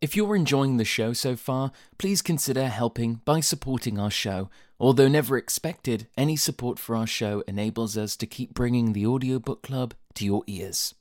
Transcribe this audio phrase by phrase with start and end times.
[0.00, 4.48] If you're enjoying the show so far, please consider helping by supporting our show.
[4.78, 9.60] Although never expected, any support for our show enables us to keep bringing the Audiobook
[9.60, 10.94] Club to your ears.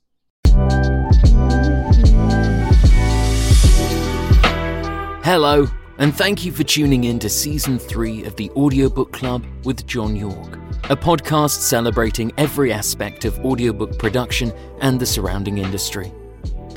[5.24, 5.68] Hello,
[6.00, 10.16] and thank you for tuning in to season three of the Audiobook Club with John
[10.16, 10.56] York,
[10.86, 14.52] a podcast celebrating every aspect of audiobook production
[14.82, 16.12] and the surrounding industry.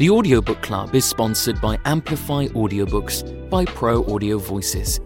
[0.01, 4.99] The Audiobook Club is sponsored by Amplify Audiobooks by Pro Audio Voices.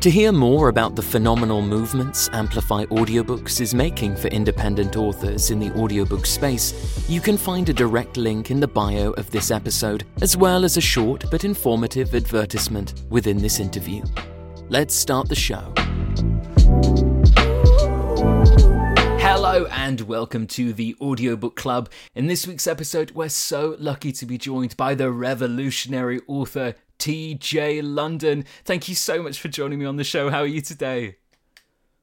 [0.00, 5.60] To hear more about the phenomenal movements Amplify Audiobooks is making for independent authors in
[5.60, 10.04] the audiobook space, you can find a direct link in the bio of this episode,
[10.20, 14.02] as well as a short but informative advertisement within this interview.
[14.68, 15.72] Let's start the show.
[19.50, 21.90] Hello and welcome to the Audiobook Club.
[22.14, 27.80] In this week's episode, we're so lucky to be joined by the revolutionary author TJ
[27.82, 28.44] London.
[28.64, 30.30] Thank you so much for joining me on the show.
[30.30, 31.16] How are you today?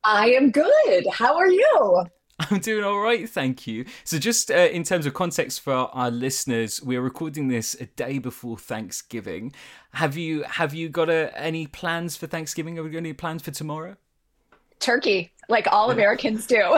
[0.04, 1.08] I am good.
[1.10, 2.04] How are you?
[2.52, 3.86] I'm doing all right, thank you.
[4.04, 8.20] So, just uh, in terms of context for our listeners, we're recording this a day
[8.20, 9.54] before Thanksgiving.
[9.94, 12.76] Have you have you got uh, any plans for Thanksgiving?
[12.76, 13.96] Have we got any plans for tomorrow?
[14.80, 16.62] turkey like all Americans do.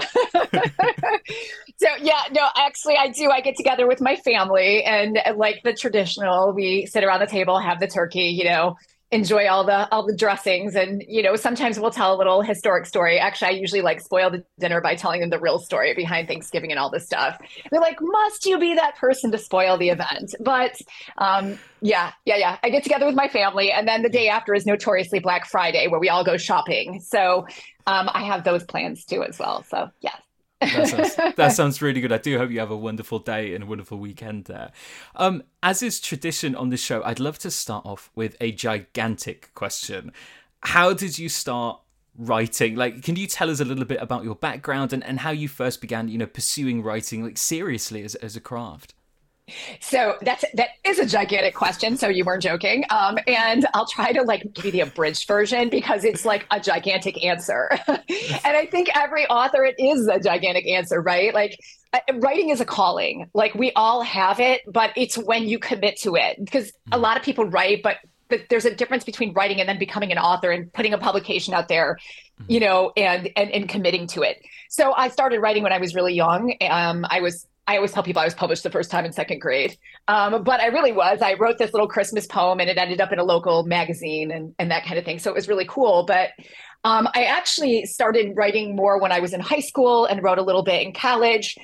[1.78, 3.30] so yeah, no, actually I do.
[3.30, 7.59] I get together with my family and like the traditional, we sit around the table,
[7.59, 8.78] have the turkey, you know,
[9.12, 10.76] enjoy all the all the dressings.
[10.76, 13.20] And you know sometimes we'll tell a little historic story.
[13.20, 16.72] Actually i usually like spoil the dinner by telling them the real story behind thanksgiving
[16.72, 17.40] and all this stuff.
[17.72, 20.36] They're like must you be that person to spoil the event?
[20.40, 20.80] But
[21.18, 22.58] um yeah yeah yeah.
[22.64, 25.88] I get together with my family and then the day after is notoriously black friday
[25.88, 27.02] where we all go shopping.
[27.02, 27.48] So
[27.88, 29.64] um i have those plans too as well.
[29.64, 30.20] So yes
[30.62, 32.12] that, sounds, that sounds really good.
[32.12, 34.72] I do hope you have a wonderful day and a wonderful weekend there.
[35.16, 39.54] Um, as is tradition on this show, I'd love to start off with a gigantic
[39.56, 40.12] question.
[40.62, 41.80] How did you start
[42.18, 42.76] writing?
[42.76, 45.48] Like, can you tell us a little bit about your background and, and how you
[45.48, 48.94] first began, you know, pursuing writing like seriously as, as a craft?
[49.80, 51.98] So that's that is a gigantic question.
[51.98, 52.84] So you weren't joking.
[52.90, 56.60] Um, and I'll try to like give you the abridged version because it's like a
[56.60, 57.70] gigantic answer.
[57.88, 61.34] and I think every author it is a gigantic answer, right?
[61.34, 61.58] Like
[61.94, 63.30] uh, writing is a calling.
[63.34, 66.38] Like we all have it, but it's when you commit to it.
[66.40, 67.02] Because a mm-hmm.
[67.02, 67.98] lot of people write, but
[68.30, 71.54] but there's a difference between writing and then becoming an author and putting a publication
[71.56, 71.98] out there,
[72.40, 72.52] mm-hmm.
[72.52, 74.42] you know, and, and and committing to it.
[74.70, 76.54] So I started writing when I was really young.
[76.62, 79.41] Um, I was I always tell people I was published the first time in second
[79.41, 79.78] grade.
[80.07, 81.22] Um, but I really was.
[81.22, 84.56] I wrote this little Christmas poem and it ended up in a local magazine and,
[84.57, 85.19] and that kind of thing.
[85.19, 86.03] So it was really cool.
[86.03, 86.31] But
[86.84, 90.41] um, I actually started writing more when I was in high school and wrote a
[90.41, 91.56] little bit in college.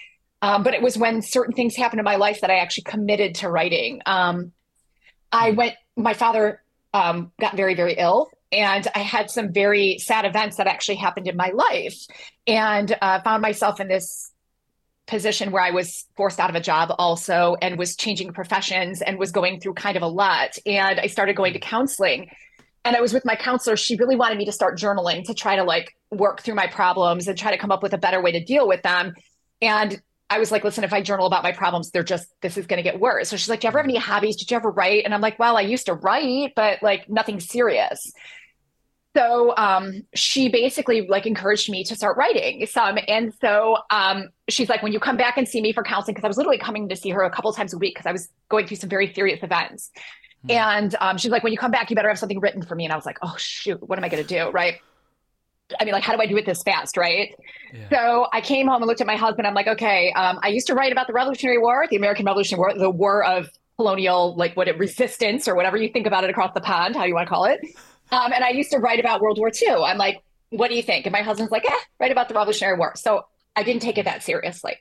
[0.44, 3.34] Um, but it was when certain things happened in my life that I actually committed
[3.36, 4.02] to writing.
[4.06, 4.52] Um,
[5.32, 6.62] I went, my father
[6.94, 11.28] um, got very, very ill and I had some very sad events that actually happened
[11.28, 12.06] in my life,
[12.46, 14.32] and uh, found myself in this
[15.08, 19.20] position where I was forced out of a job also and was changing professions and
[19.20, 20.58] was going through kind of a lot.
[20.66, 22.30] And I started going to counseling.
[22.84, 23.76] And I was with my counselor.
[23.78, 27.28] She really wanted me to start journaling to try to like work through my problems
[27.28, 29.14] and try to come up with a better way to deal with them.
[29.62, 32.66] And I was like, listen, if I journal about my problems, they're just, this is
[32.66, 33.30] going to get worse.
[33.30, 34.38] So she's like, do you ever have any hobbies?
[34.38, 35.06] Did you ever write?
[35.06, 38.12] And I'm like, well, I used to write, but like nothing serious
[39.16, 44.70] so um, she basically like encouraged me to start writing some and so um, she's
[44.70, 46.90] like when you come back and see me for counseling because i was literally coming
[46.90, 49.12] to see her a couple times a week because i was going through some very
[49.14, 49.92] serious events
[50.46, 50.52] mm-hmm.
[50.52, 52.84] and um, she's like when you come back you better have something written for me
[52.84, 54.80] and i was like oh shoot what am i going to do right
[55.80, 57.34] I mean, like, how do I do it this fast, right?
[57.74, 57.90] Yeah.
[57.90, 59.48] So I came home and looked at my husband.
[59.48, 62.60] I'm like, okay, um, I used to write about the Revolutionary War, the American Revolutionary
[62.60, 66.30] War, the war of colonial, like, what it resistance or whatever you think about it
[66.30, 67.60] across the pond, how you want to call it.
[68.16, 69.84] Um, and I used to write about World War II.
[69.84, 71.06] I'm like, what do you think?
[71.06, 72.94] And my husband's like, eh, write about the Revolutionary War.
[72.96, 73.26] So
[73.58, 74.78] I didn't take it that seriously.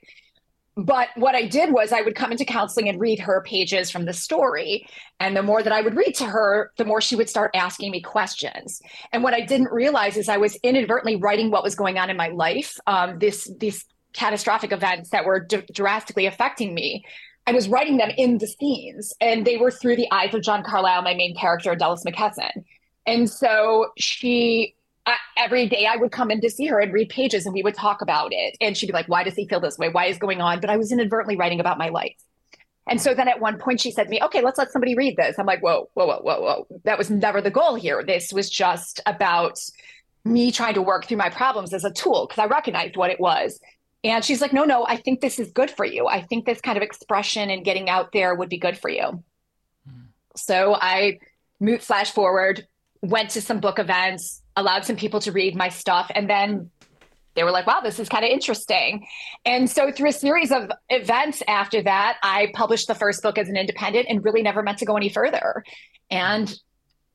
[0.77, 4.05] But what I did was I would come into counseling and read her pages from
[4.05, 4.87] the story.
[5.19, 7.91] And the more that I would read to her, the more she would start asking
[7.91, 8.81] me questions.
[9.11, 12.17] And what I didn't realize is I was inadvertently writing what was going on in
[12.17, 17.03] my life, um, this these catastrophic events that were d- drastically affecting me.
[17.47, 20.63] I was writing them in the scenes, and they were through the eyes of John
[20.63, 22.63] Carlisle, my main character, Dallas McKesson.
[23.05, 24.75] And so she,
[25.05, 27.61] uh, every day I would come in to see her and read pages and we
[27.61, 28.57] would talk about it.
[28.59, 29.89] And she'd be like, why does he feel this way?
[29.89, 30.59] Why is going on?
[30.59, 32.15] But I was inadvertently writing about my life.
[32.87, 35.17] And so then at one point she said to me, okay, let's let somebody read
[35.17, 35.39] this.
[35.39, 36.67] I'm like, whoa, whoa, whoa, whoa, whoa.
[36.83, 38.03] That was never the goal here.
[38.03, 39.59] This was just about
[40.23, 43.19] me trying to work through my problems as a tool because I recognized what it
[43.19, 43.59] was.
[44.03, 46.07] And she's like, no, no, I think this is good for you.
[46.07, 49.23] I think this kind of expression and getting out there would be good for you.
[49.89, 50.05] Mm.
[50.35, 51.19] So I
[51.59, 52.67] moot flash forward,
[53.09, 56.69] went to some book events, allowed some people to read my stuff, and then
[57.35, 59.05] they were like, wow, this is kind of interesting.
[59.45, 63.49] And so, through a series of events after that, I published the first book as
[63.49, 65.63] an independent and really never meant to go any further.
[66.09, 66.53] And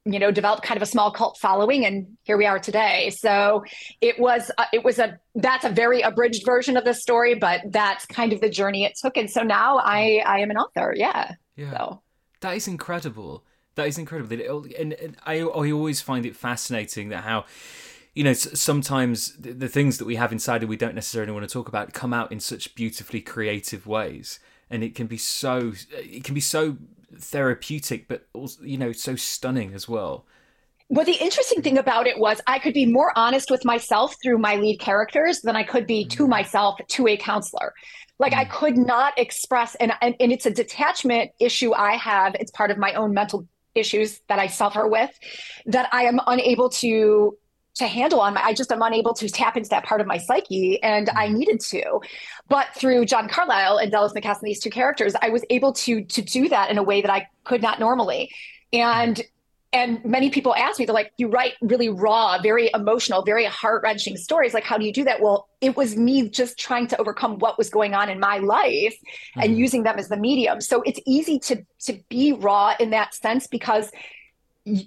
[0.06, 3.10] you know developed kind of a small cult following and here we are today.
[3.10, 3.64] So
[4.00, 7.60] it was uh, it was a that's a very abridged version of the story but
[7.68, 9.16] that's kind of the journey it took.
[9.16, 10.94] And so now i i am an author.
[10.96, 11.32] Yeah.
[11.56, 11.70] Yeah.
[11.70, 12.02] So.
[12.40, 13.44] That is incredible
[13.74, 17.44] that is incredible and, and I, I always find it fascinating that how
[18.14, 21.52] you know sometimes the things that we have inside and we don't necessarily want to
[21.52, 24.40] talk about come out in such beautifully creative ways
[24.70, 26.76] and it can be so it can be so
[27.18, 30.26] therapeutic, but also, you know, so stunning as well.
[30.88, 34.38] Well, the interesting thing about it was I could be more honest with myself through
[34.38, 36.28] my lead characters than I could be to mm.
[36.28, 37.72] myself to a counselor.
[38.18, 38.50] Like I mm.
[38.50, 42.34] could not express, and, and, and it's a detachment issue I have.
[42.34, 45.10] It's part of my own mental issues that I suffer with
[45.66, 47.36] that I am unable to
[47.76, 50.18] to handle on my i just am unable to tap into that part of my
[50.18, 51.38] psyche and i mm-hmm.
[51.38, 52.00] needed to
[52.48, 56.20] but through john carlisle and dallas mckesson these two characters i was able to to
[56.20, 58.30] do that in a way that i could not normally
[58.72, 59.22] and
[59.72, 64.16] and many people ask me they're like you write really raw very emotional very heart-wrenching
[64.16, 67.38] stories like how do you do that well it was me just trying to overcome
[67.38, 69.40] what was going on in my life mm-hmm.
[69.40, 73.14] and using them as the medium so it's easy to to be raw in that
[73.14, 73.90] sense because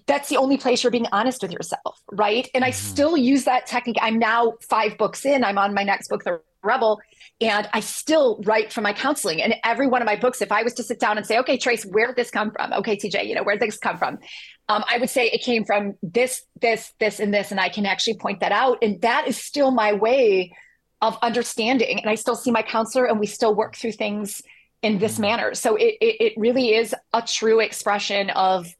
[0.05, 2.47] that's the only place you're being honest with yourself, right?
[2.53, 2.91] And I mm-hmm.
[2.91, 3.97] still use that technique.
[4.01, 7.01] I'm now five books in, I'm on my next book, The Rebel,
[7.41, 9.41] and I still write from my counseling.
[9.41, 11.57] And every one of my books, if I was to sit down and say, okay,
[11.57, 12.71] Trace, where did this come from?
[12.73, 14.19] Okay, TJ, you know, where did this come from?
[14.69, 17.51] Um, I would say it came from this, this, this, and this.
[17.51, 18.77] And I can actually point that out.
[18.81, 20.55] And that is still my way
[21.01, 21.99] of understanding.
[21.99, 24.41] And I still see my counselor and we still work through things
[24.81, 25.21] in this mm-hmm.
[25.21, 25.53] manner.
[25.53, 28.73] So it, it, it really is a true expression of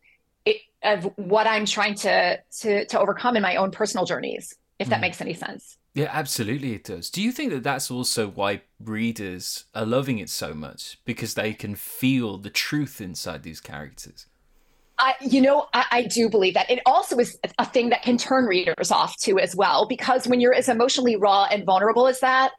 [0.84, 4.54] of what I'm trying to to to overcome in my own personal journeys.
[4.80, 5.02] If that mm.
[5.02, 5.78] makes any sense.
[5.94, 7.12] Yeah, absolutely, it does.
[7.12, 11.54] Do you think that that's also why readers are loving it so much because they
[11.54, 14.26] can feel the truth inside these characters?
[15.04, 16.72] I, you know, I, I, do believe that.
[16.72, 20.40] It also is a thing that can turn readers off too, as well, because when
[20.40, 22.54] you're as emotionally raw and vulnerable as that,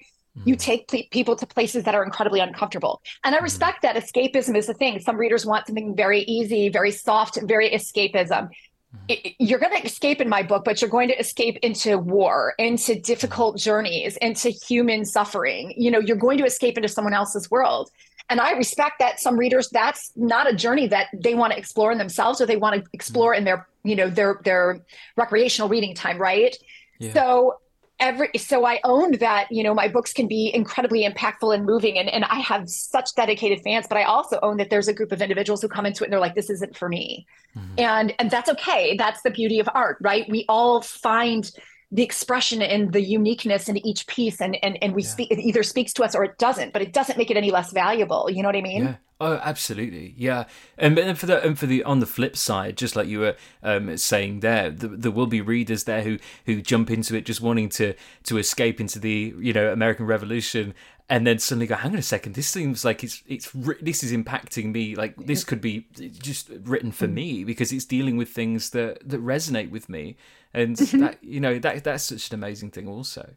[0.45, 0.59] you mm-hmm.
[0.59, 3.01] take p- people to places that are incredibly uncomfortable.
[3.25, 3.45] And I mm-hmm.
[3.45, 5.01] respect that escapism is a thing.
[5.01, 8.29] Some readers want something very easy, very soft, very escapism.
[8.29, 8.99] Mm-hmm.
[9.09, 12.53] It, you're going to escape in my book, but you're going to escape into war,
[12.59, 15.73] into difficult journeys, into human suffering.
[15.79, 17.91] You know, you're going to escape into someone else's world.
[18.31, 21.93] And I respect that some readers that's not a journey that they want to explore
[21.93, 24.81] in themselves or they want to explore in their, you know, their their
[25.17, 26.57] recreational reading time, right?
[26.99, 27.13] Yeah.
[27.13, 27.59] So
[28.01, 31.97] every so i owned that you know my books can be incredibly impactful and moving
[31.97, 35.13] and, and i have such dedicated fans but i also own that there's a group
[35.13, 37.25] of individuals who come into it and they're like this isn't for me
[37.57, 37.75] mm-hmm.
[37.79, 41.53] and and that's okay that's the beauty of art right we all find
[41.95, 45.09] the expression and the uniqueness in each piece and and, and we yeah.
[45.09, 47.51] speak it either speaks to us or it doesn't but it doesn't make it any
[47.51, 48.97] less valuable you know what i mean yeah.
[49.21, 50.45] Oh, absolutely, yeah.
[50.77, 53.37] And, and for the and for the on the flip side, just like you were
[53.63, 57.41] um, saying there, the, there will be readers there who who jump into it just
[57.41, 57.95] wanting to
[58.25, 60.75] to escape into the you know American Revolution,
[61.09, 63.51] and then suddenly go, hang on a second, this seems like it's it's
[63.81, 64.97] this is impacting me.
[64.97, 65.87] Like this could be
[66.19, 70.17] just written for me because it's dealing with things that that resonate with me,
[70.55, 71.01] and mm-hmm.
[71.01, 73.29] that you know that that's such an amazing thing also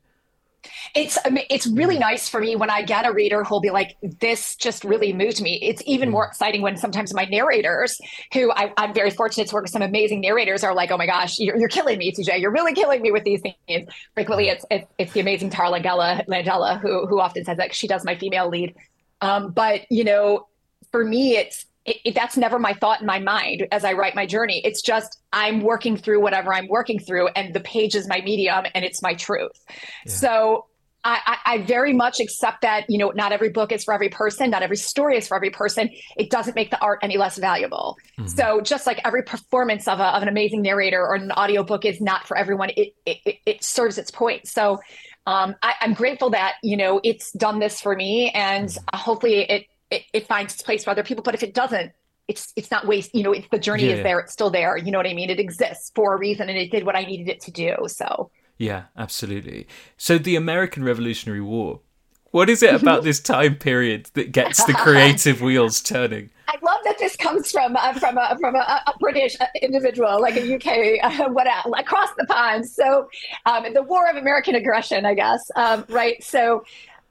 [0.96, 1.18] it's
[1.50, 2.02] it's really mm.
[2.02, 5.42] nice for me when I get a reader who'll be like, "This just really moved
[5.42, 6.30] me." It's even more mm.
[6.30, 8.00] exciting when sometimes my narrators,
[8.34, 11.06] who I, am very fortunate to work with some amazing narrators, are like, "Oh my
[11.06, 12.40] gosh, you're, you're killing me, TJ!
[12.40, 16.26] You're really killing me with these things." Frequently, it's it's, it's the amazing Tara Langella,
[16.28, 18.76] Langella who who often says that she does my female lead.
[19.22, 20.48] Um, but you know,
[20.92, 24.14] for me, it's it, it, that's never my thought in my mind as I write
[24.14, 24.62] my journey.
[24.64, 28.66] It's just I'm working through whatever I'm working through, and the page is my medium
[28.76, 29.52] and it's my truth.
[30.06, 30.12] Yeah.
[30.12, 30.66] So
[31.04, 34.50] I, I, very much accept that, you know, not every book is for every person,
[34.50, 35.90] not every story is for every person.
[36.18, 37.98] It doesn't make the art any less valuable.
[38.20, 38.28] Mm-hmm.
[38.28, 42.02] So just like every performance of, a, of an amazing narrator or an audiobook is
[42.02, 44.50] not for everyone, it, it, it serves its point.
[44.50, 44.80] So
[45.26, 48.98] um, I, am grateful that, you know, it's done this for me and mm-hmm.
[48.98, 51.24] hopefully it it, it finds its place for other people.
[51.24, 51.92] But if it doesn't,
[52.28, 53.14] it's it's not waste.
[53.16, 53.96] You know, it's the journey yeah.
[53.96, 54.20] is there.
[54.20, 54.78] It's still there.
[54.78, 55.30] You know what I mean?
[55.30, 57.76] It exists for a reason, and it did what I needed it to do.
[57.88, 59.68] So yeah, absolutely.
[59.98, 61.82] So the American Revolutionary War.
[62.32, 66.30] What is it about this time period that gets the creative wheels turning?
[66.50, 70.36] I love that this comes from uh, from a, from a, a, British individual, like
[70.36, 72.66] a UK, uh, what uh, across the pond.
[72.66, 73.08] So,
[73.46, 76.22] um, the War of American Aggression, I guess, um, right?
[76.24, 76.64] So,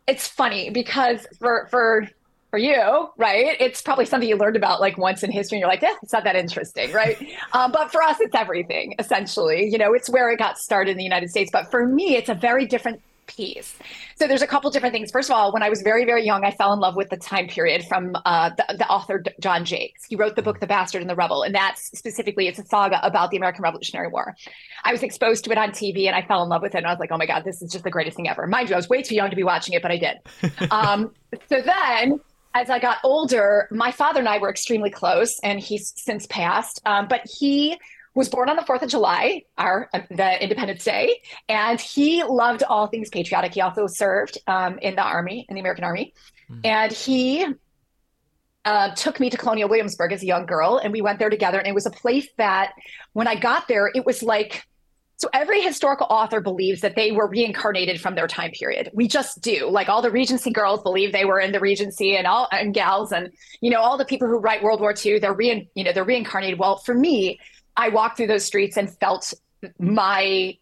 [0.06, 2.08] it's funny because for for
[2.50, 3.56] for you, right?
[3.60, 6.12] It's probably something you learned about like once in history and you're like, yeah, it's
[6.12, 7.16] not that interesting, right?
[7.52, 9.68] um, but for us, it's everything, essentially.
[9.68, 11.50] You know, it's where it got started in the United States.
[11.52, 13.76] But for me, it's a very different piece.
[14.16, 15.10] So there's a couple different things.
[15.10, 17.16] First of all, when I was very, very young, I fell in love with the
[17.16, 20.04] time period from uh, the, the, author John Jakes.
[20.04, 23.04] He wrote the book The Bastard and the Rebel, and that's specifically it's a saga
[23.04, 24.34] about the American Revolutionary War.
[24.84, 26.78] I was exposed to it on TV, and I fell in love with it.
[26.78, 28.46] And I was like, oh my god, this is just the greatest thing ever.
[28.46, 30.70] Mind you, I was way too young to be watching it, but I did.
[30.70, 31.12] um,
[31.48, 32.20] so then.
[32.56, 36.80] As I got older, my father and I were extremely close, and he's since passed.
[36.86, 37.76] Um, but he
[38.14, 41.20] was born on the 4th of July, our the Independence Day,
[41.50, 43.52] and he loved all things patriotic.
[43.52, 46.14] He also served um, in the Army, in the American Army.
[46.50, 46.60] Mm.
[46.64, 47.46] And he
[48.64, 51.58] uh, took me to Colonial Williamsburg as a young girl, and we went there together.
[51.58, 52.72] And it was a place that,
[53.12, 54.66] when I got there, it was like
[55.18, 58.90] so every historical author believes that they were reincarnated from their time period.
[58.92, 59.68] We just do.
[59.70, 63.12] Like all the Regency girls believe they were in the Regency, and all and gals,
[63.12, 63.30] and
[63.60, 66.04] you know all the people who write World War II, they're re you know they're
[66.04, 66.58] reincarnated.
[66.58, 67.40] Well, for me,
[67.76, 69.32] I walked through those streets and felt
[69.78, 70.56] my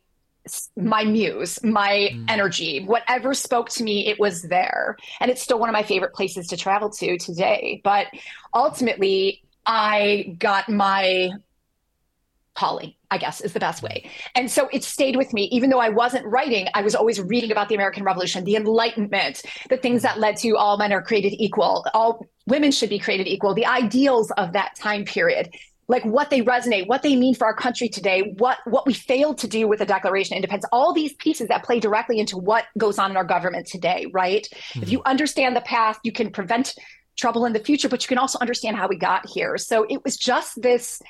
[0.77, 2.25] my muse, my mm.
[2.29, 4.97] energy, whatever spoke to me, it was there.
[5.21, 7.81] And it's still one of my favorite places to travel to today.
[7.83, 8.09] But
[8.53, 11.31] ultimately, I got my
[12.55, 14.11] calling, I guess is the best way.
[14.35, 15.45] And so it stayed with me.
[15.53, 19.43] Even though I wasn't writing, I was always reading about the American Revolution, the Enlightenment,
[19.69, 23.27] the things that led to all men are created equal, all women should be created
[23.27, 25.51] equal, the ideals of that time period
[25.89, 29.39] like what they resonate, what they mean for our country today, what what we failed
[29.39, 32.65] to do with the Declaration of Independence, all these pieces that play directly into what
[32.79, 34.49] goes on in our government today, right?
[34.51, 34.83] Mm-hmm.
[34.83, 36.75] If you understand the past, you can prevent
[37.17, 39.57] trouble in the future, but you can also understand how we got here.
[39.59, 41.01] So it was just this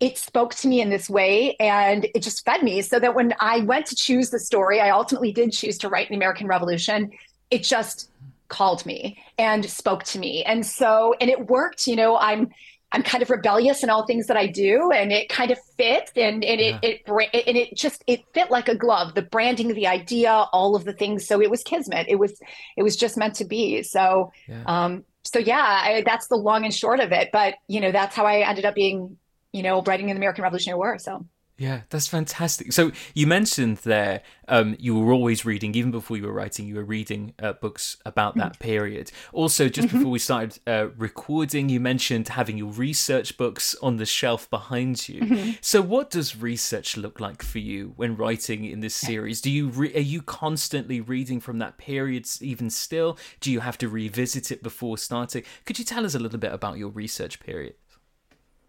[0.00, 3.34] it spoke to me in this way and it just fed me so that when
[3.38, 7.10] I went to choose the story, I ultimately did choose to write the American Revolution.
[7.50, 8.10] It just
[8.48, 10.42] called me and spoke to me.
[10.44, 12.50] And so and it worked, you know, I'm
[12.92, 16.10] I'm kind of rebellious in all things that I do, and it kind of fit,
[16.16, 16.78] and, and yeah.
[16.82, 19.14] it, it and it just it fit like a glove.
[19.14, 21.24] The branding, the idea, all of the things.
[21.26, 22.06] So it was kismet.
[22.08, 22.40] It was
[22.76, 23.84] it was just meant to be.
[23.84, 24.64] So yeah.
[24.66, 27.30] um so yeah, I, that's the long and short of it.
[27.32, 29.16] But you know that's how I ended up being
[29.52, 30.98] you know writing in the American Revolutionary War.
[30.98, 31.24] So
[31.60, 32.72] yeah, that's fantastic.
[32.72, 36.76] So you mentioned there um, you were always reading, even before you were writing, you
[36.76, 38.64] were reading uh, books about that mm-hmm.
[38.64, 39.12] period.
[39.34, 39.98] Also, just mm-hmm.
[39.98, 45.06] before we started uh, recording, you mentioned having your research books on the shelf behind
[45.06, 45.20] you.
[45.20, 45.50] Mm-hmm.
[45.60, 49.42] So, what does research look like for you when writing in this series?
[49.42, 53.18] Do you re- are you constantly reading from that period even still?
[53.40, 55.42] Do you have to revisit it before starting?
[55.66, 57.74] Could you tell us a little bit about your research period?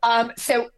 [0.03, 0.70] Um, so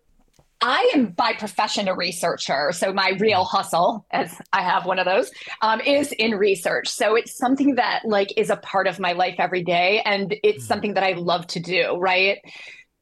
[0.62, 2.72] I am by profession a researcher.
[2.72, 5.30] So my real hustle, as I have one of those,
[5.62, 6.88] um, is in research.
[6.88, 10.64] So it's something that like is a part of my life every day, and it's
[10.64, 10.68] mm.
[10.68, 11.98] something that I love to do.
[11.98, 12.40] Right.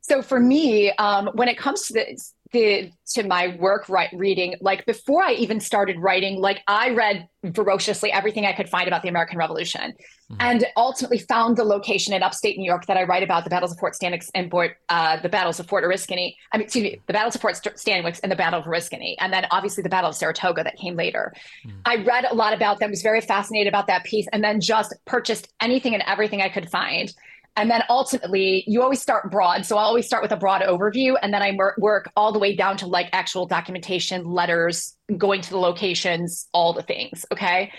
[0.01, 4.55] So for me, um, when it comes to this, the to my work right reading
[4.61, 9.01] like before i even started writing like i read ferociously everything i could find about
[9.01, 10.35] the american revolution mm-hmm.
[10.39, 13.71] and ultimately found the location in upstate new york that i write about the battles
[13.71, 17.01] of fort stanwix and fort uh, the battles of fort oriskany i mean excuse me
[17.07, 20.09] the battles of fort stanwix and the battle of oriskany and then obviously the battle
[20.09, 21.33] of saratoga that came later
[21.65, 21.77] mm-hmm.
[21.85, 24.93] i read a lot about them was very fascinated about that piece and then just
[25.05, 27.13] purchased anything and everything i could find
[27.57, 29.65] and then ultimately, you always start broad.
[29.65, 32.55] So I always start with a broad overview, and then I work all the way
[32.55, 37.25] down to like actual documentation, letters, going to the locations, all the things.
[37.31, 37.71] Okay.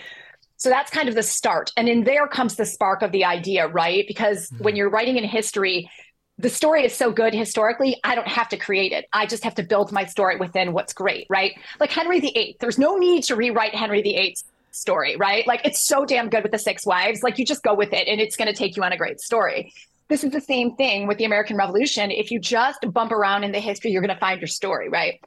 [0.57, 1.71] So that's kind of the start.
[1.75, 4.05] And in there comes the spark of the idea, right?
[4.07, 4.63] Because mm-hmm.
[4.63, 5.89] when you're writing in history,
[6.37, 9.05] the story is so good historically, I don't have to create it.
[9.11, 11.53] I just have to build my story within what's great, right?
[11.79, 14.43] Like Henry VIII, there's no need to rewrite Henry VIII's
[14.75, 15.45] story, right?
[15.47, 17.23] Like it's so damn good with the six wives.
[17.23, 19.19] Like you just go with it and it's going to take you on a great
[19.19, 19.73] story.
[20.09, 22.11] This is the same thing with the American Revolution.
[22.11, 25.19] If you just bump around in the history, you're going to find your story, right?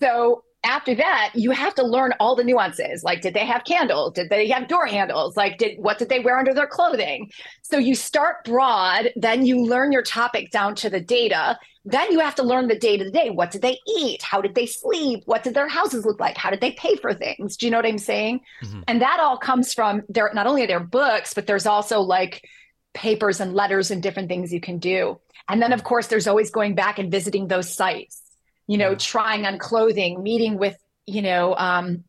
[0.00, 3.04] So after that, you have to learn all the nuances.
[3.04, 4.14] Like, did they have candles?
[4.14, 5.36] Did they have door handles?
[5.36, 7.30] Like, did what did they wear under their clothing?
[7.62, 11.58] So you start broad, then you learn your topic down to the data.
[11.84, 13.30] Then you have to learn the day to day.
[13.30, 14.22] What did they eat?
[14.22, 15.22] How did they sleep?
[15.26, 16.36] What did their houses look like?
[16.36, 17.56] How did they pay for things?
[17.56, 18.40] Do you know what I'm saying?
[18.64, 18.80] Mm-hmm.
[18.88, 22.44] And that all comes from their not only their books, but there's also like
[22.92, 25.20] papers and letters and different things you can do.
[25.48, 28.22] And then of course there's always going back and visiting those sites
[28.66, 32.04] you know, trying on clothing, meeting with, you know, um,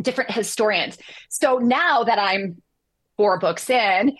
[0.00, 0.98] different historians.
[1.28, 2.62] So now that I'm
[3.16, 4.16] four books in,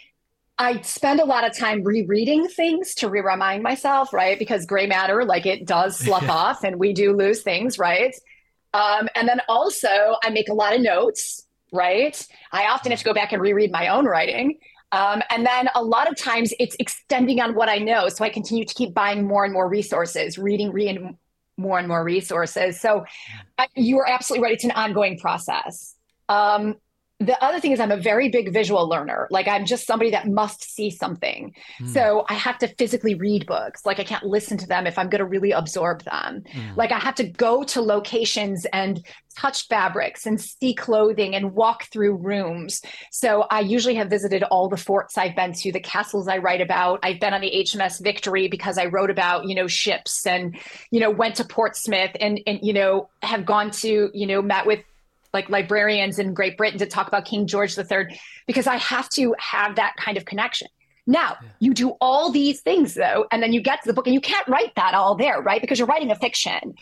[0.58, 4.38] I spend a lot of time rereading things to re remind myself, right?
[4.38, 8.14] Because gray matter, like it does slough off and we do lose things, right?
[8.74, 12.26] Um, and then also, I make a lot of notes, right?
[12.52, 14.58] I often have to go back and reread my own writing.
[14.90, 18.08] Um, and then a lot of times it's extending on what I know.
[18.08, 21.16] So I continue to keep buying more and more resources, reading, reading
[21.58, 22.80] more and more resources.
[22.80, 23.04] So
[23.74, 24.54] you are absolutely right.
[24.54, 25.94] It's an ongoing process.
[26.28, 26.76] Um,
[27.20, 29.26] the other thing is I'm a very big visual learner.
[29.30, 31.52] Like I'm just somebody that must see something.
[31.80, 31.92] Mm.
[31.92, 33.84] So I have to physically read books.
[33.84, 36.44] Like I can't listen to them if I'm going to really absorb them.
[36.52, 36.76] Mm.
[36.76, 39.04] Like I have to go to locations and
[39.36, 42.82] touch fabrics and see clothing and walk through rooms.
[43.10, 46.60] So I usually have visited all the forts I've been to, the castles I write
[46.60, 47.00] about.
[47.02, 50.56] I've been on the HMS Victory because I wrote about, you know, ships and,
[50.92, 54.66] you know, went to Portsmouth and and you know, have gone to, you know, met
[54.66, 54.84] with
[55.32, 59.34] like librarians in Great Britain to talk about King George III because I have to
[59.38, 60.68] have that kind of connection.
[61.06, 61.48] Now, yeah.
[61.60, 64.20] you do all these things though, and then you get to the book and you
[64.20, 65.60] can't write that all there, right?
[65.60, 66.74] Because you're writing a fiction.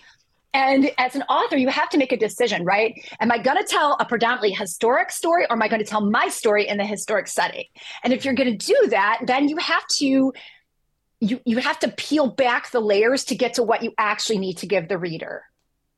[0.53, 2.95] And as an author, you have to make a decision, right?
[3.21, 6.01] Am I going to tell a predominantly historic story or am I going to tell
[6.01, 7.67] my story in the historic setting?
[8.03, 10.33] And if you're going to do that, then you have to
[11.21, 14.59] you you have to peel back the layers to get to what you actually need
[14.59, 15.45] to give the reader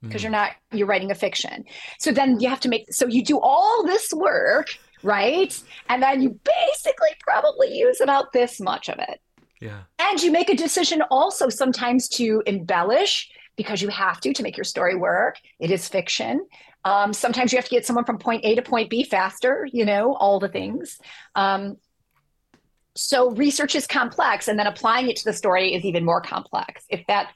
[0.03, 0.25] because mm.
[0.25, 1.65] you're not you're writing a fiction.
[1.99, 4.69] So then you have to make so you do all this work
[5.03, 5.61] right?
[5.89, 9.21] And then you basically probably use about this much of it.
[9.61, 9.81] Yeah.
[9.99, 14.57] And you make a decision also sometimes to embellish because you have to to make
[14.57, 15.37] your story work.
[15.59, 16.47] It is fiction.
[16.85, 19.85] Um, sometimes you have to get someone from point a to point b faster you
[19.85, 20.99] know all the things.
[21.35, 21.77] Um,
[22.95, 26.85] so research is complex and then applying it to the story is even more complex.
[26.89, 27.33] If that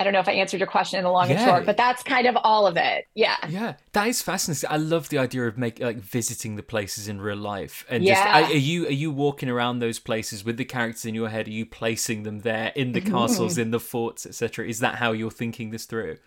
[0.00, 1.36] I don't know if I answered your question in the long yeah.
[1.36, 3.06] and short, but that's kind of all of it.
[3.14, 3.36] Yeah.
[3.48, 3.74] Yeah.
[3.92, 4.68] That is fascinating.
[4.68, 7.86] I love the idea of make like visiting the places in real life.
[7.88, 8.40] And yeah.
[8.40, 11.46] just are, you are you walking around those places with the characters in your head?
[11.46, 13.14] Are you placing them there in the mm-hmm.
[13.14, 14.66] castles, in the forts, etc.?
[14.66, 16.18] Is that how you're thinking this through?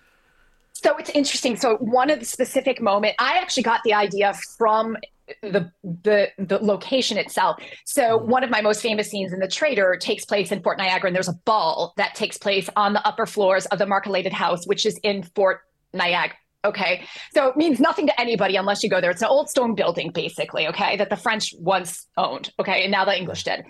[0.71, 1.57] So it's interesting.
[1.57, 4.95] So one of the specific moment, I actually got the idea from
[5.41, 7.61] the the the location itself.
[7.85, 8.29] So mm-hmm.
[8.29, 11.15] one of my most famous scenes in The Traitor takes place in Fort Niagara, and
[11.15, 14.85] there's a ball that takes place on the upper floors of the Machicolated House, which
[14.85, 15.61] is in Fort
[15.93, 16.37] Niagara.
[16.65, 17.03] Okay.
[17.33, 19.11] So it means nothing to anybody unless you go there.
[19.11, 22.51] It's an old stone building, basically, okay, that the French once owned.
[22.59, 22.83] Okay.
[22.83, 23.63] And now the English did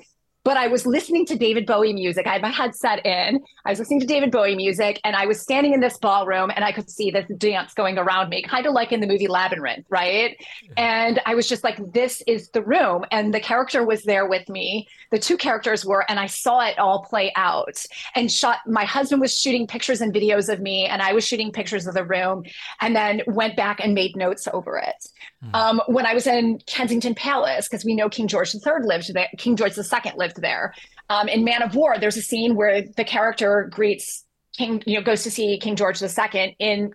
[0.44, 2.26] but I was listening to David Bowie music.
[2.26, 3.40] I had my headset in.
[3.66, 6.64] I was listening to David Bowie music, and I was standing in this ballroom, and
[6.64, 9.86] I could see this dance going around me, kind of like in the movie Labyrinth,
[9.90, 10.38] right?
[10.78, 14.48] And I was just like, "This is the room," and the character was there with
[14.48, 14.88] me.
[15.12, 17.84] The two characters were, and I saw it all play out.
[18.16, 18.60] And shot.
[18.66, 21.94] My husband was shooting pictures and videos of me, and I was shooting pictures of
[21.94, 22.44] the room,
[22.82, 25.08] and then went back and made notes over it.
[25.44, 25.54] Mm.
[25.54, 29.30] Um, when I was in Kensington Palace, because we know King George III lived there,
[29.38, 30.74] King George II lived there.
[31.10, 34.26] Um, in Man of War, there's a scene where the character greets
[34.58, 36.94] King, you know, goes to see King George II in,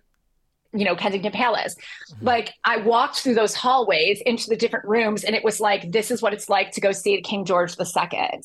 [0.72, 1.76] you know, Kensington Palace.
[2.14, 2.26] Mm-hmm.
[2.26, 6.10] Like I walked through those hallways into the different rooms, and it was like, this
[6.10, 8.40] is what it's like to go see King George II.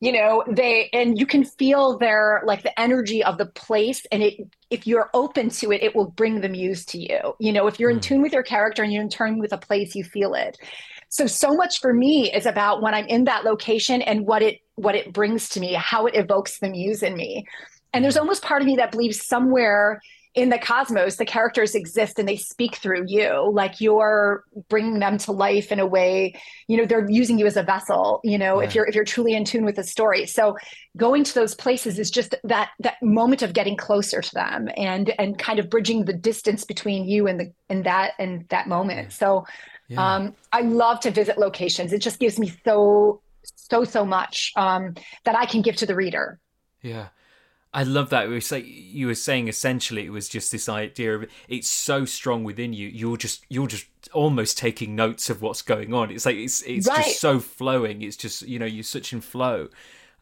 [0.00, 4.22] You know, they and you can feel their like the energy of the place, and
[4.22, 7.34] it if you're open to it, it will bring the muse to you.
[7.38, 8.02] You know, if you're in mm.
[8.02, 10.56] tune with your character and you're in tune with a place, you feel it.
[11.10, 14.60] So so much for me is about when I'm in that location and what it
[14.76, 17.44] what it brings to me, how it evokes the muse in me.
[17.92, 20.00] And there's almost part of me that believes somewhere
[20.34, 25.18] in the cosmos the characters exist and they speak through you like you're bringing them
[25.18, 26.32] to life in a way
[26.68, 28.66] you know they're using you as a vessel you know yeah.
[28.66, 30.56] if you're if you're truly in tune with the story so
[30.96, 35.12] going to those places is just that that moment of getting closer to them and
[35.18, 39.12] and kind of bridging the distance between you and the and that and that moment
[39.12, 39.44] so
[39.90, 40.14] yeah.
[40.14, 41.92] Um, I love to visit locations.
[41.92, 45.96] It just gives me so, so, so much um, that I can give to the
[45.96, 46.38] reader.
[46.80, 47.08] Yeah.
[47.72, 48.24] I love that.
[48.24, 52.04] It was like you were saying essentially it was just this idea of it's so
[52.04, 52.88] strong within you.
[52.88, 56.10] You're just you're just almost taking notes of what's going on.
[56.10, 57.04] It's like it's it's right.
[57.04, 58.02] just so flowing.
[58.02, 59.68] It's just you know you're such in flow.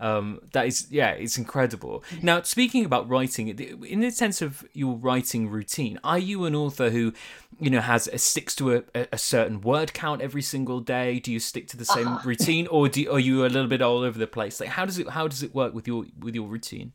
[0.00, 2.04] Um, that is, yeah, it's incredible.
[2.22, 6.90] Now, speaking about writing, in the sense of your writing routine, are you an author
[6.90, 7.12] who,
[7.58, 11.18] you know, has a, sticks to a, a certain word count every single day?
[11.18, 12.28] Do you stick to the same uh-huh.
[12.28, 14.60] routine, or do, are you a little bit all over the place?
[14.60, 16.92] Like, how does it how does it work with your with your routine?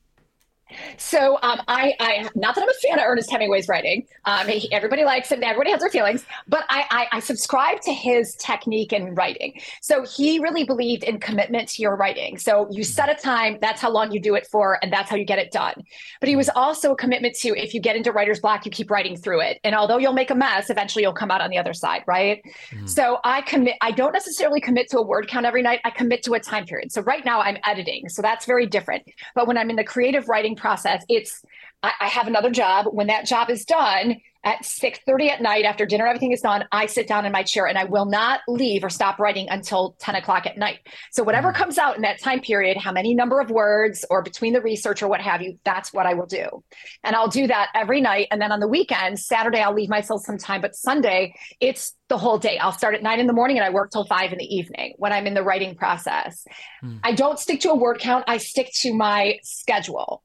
[0.98, 4.06] So um, I, I, not that I'm a fan of Ernest Hemingway's writing.
[4.26, 5.42] Um, he, everybody likes it.
[5.42, 9.60] Everybody has their feelings, but I, I, I subscribe to his technique in writing.
[9.82, 12.38] So he really believed in commitment to your writing.
[12.38, 13.58] So you set a time.
[13.62, 15.84] That's how long you do it for, and that's how you get it done.
[16.20, 18.90] But he was also a commitment to if you get into writer's block, you keep
[18.90, 21.58] writing through it, and although you'll make a mess, eventually you'll come out on the
[21.58, 22.42] other side, right?
[22.72, 22.88] Mm-hmm.
[22.88, 23.76] So I commit.
[23.82, 25.80] I don't necessarily commit to a word count every night.
[25.84, 26.92] I commit to a time period.
[26.92, 29.04] So right now I'm editing, so that's very different.
[29.36, 31.44] But when I'm in the creative writing process, it's
[31.84, 32.86] I, I have another job.
[32.90, 36.86] When that job is done, at 6.30 at night after dinner everything is done i
[36.86, 40.16] sit down in my chair and i will not leave or stop writing until 10
[40.16, 40.80] o'clock at night.
[41.12, 41.56] So whatever mm.
[41.56, 45.02] comes out in that time period how many number of words or between the research
[45.02, 46.64] or what have you that's what i will do.
[47.04, 48.28] And i'll do that every night.
[48.32, 52.18] And then on the weekend saturday i'll leave myself some time but sunday it's the
[52.18, 52.58] whole day.
[52.60, 54.94] I'll start at 9 in the morning and i work till 5 in the evening
[54.98, 56.46] when i'm in the writing process.
[56.84, 57.00] Mm.
[57.04, 58.26] i don't stick to a word count.
[58.28, 60.22] I stick to my schedule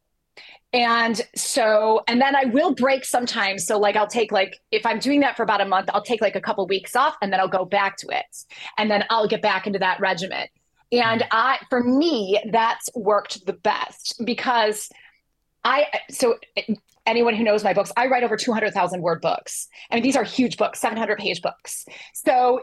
[0.72, 3.64] and so and then i will break sometimes.
[3.64, 6.20] So like i'll take like if i'm doing that for about a month i'll take
[6.20, 8.26] like a couple weeks off and then i'll go back to it.
[8.76, 10.50] And then i'll get back into that regiment
[10.92, 11.28] and mm-hmm.
[11.32, 14.88] i for me that's worked the best because
[15.64, 16.38] i so
[17.08, 19.66] anyone who knows my books, I write over 200,000 word books.
[19.90, 21.86] I mean, these are huge books, 700 page books.
[22.14, 22.60] So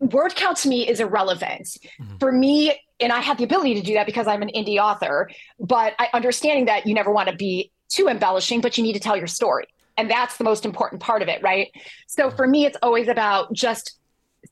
[0.00, 1.66] word count to me is irrelevant.
[2.00, 2.18] Mm-hmm.
[2.18, 5.30] For me, and I have the ability to do that because I'm an indie author,
[5.58, 9.00] but I understanding that you never want to be too embellishing, but you need to
[9.00, 9.66] tell your story.
[9.96, 11.70] And that's the most important part of it, right?
[12.06, 13.98] So for me, it's always about just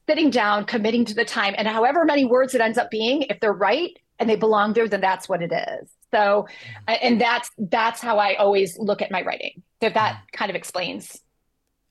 [0.08, 3.40] sitting down, committing to the time, and however many words it ends up being, if
[3.40, 5.90] they're right and they belong there, then that's what it is.
[6.12, 6.46] So,
[6.86, 9.62] and that's that's how I always look at my writing.
[9.82, 11.20] So that kind of explains,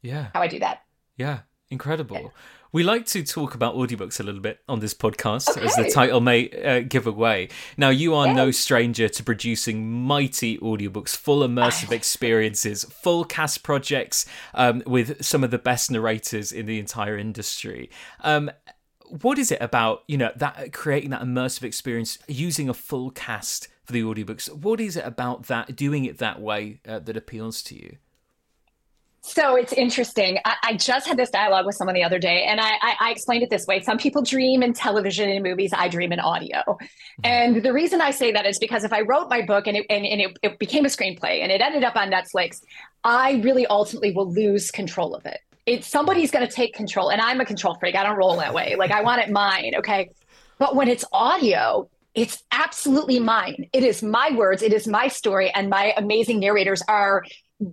[0.01, 0.83] yeah, how I do that.
[1.17, 2.17] Yeah, incredible.
[2.17, 2.27] Yeah.
[2.73, 5.65] We like to talk about audiobooks a little bit on this podcast, okay.
[5.65, 7.49] as the title may uh, give away.
[7.75, 14.25] Now, you are no stranger to producing mighty audiobooks, full immersive experiences, full cast projects
[14.53, 17.89] um, with some of the best narrators in the entire industry.
[18.21, 18.49] Um,
[19.19, 23.67] what is it about you know that creating that immersive experience using a full cast
[23.91, 27.61] for the audiobooks what is it about that doing it that way uh, that appeals
[27.61, 27.97] to you
[29.23, 30.39] so it's interesting.
[30.45, 33.11] I, I, just had this dialogue with someone the other day, and I, I, I,
[33.11, 33.79] explained it this way.
[33.79, 35.71] Some people dream in television and movies.
[35.77, 36.57] I dream in audio.
[36.65, 37.21] Mm-hmm.
[37.23, 39.85] And the reason I say that is because if I wrote my book and, it,
[39.91, 42.63] and, and it, it became a screenplay and it ended up on Netflix,
[43.03, 47.21] I really ultimately will lose control of it it's somebody's going to take control and
[47.21, 50.09] i'm a control freak i don't roll that way like i want it mine okay
[50.57, 53.69] but when it's audio it's absolutely mine.
[53.73, 54.61] It is my words.
[54.61, 55.49] It is my story.
[55.51, 57.23] And my amazing narrators are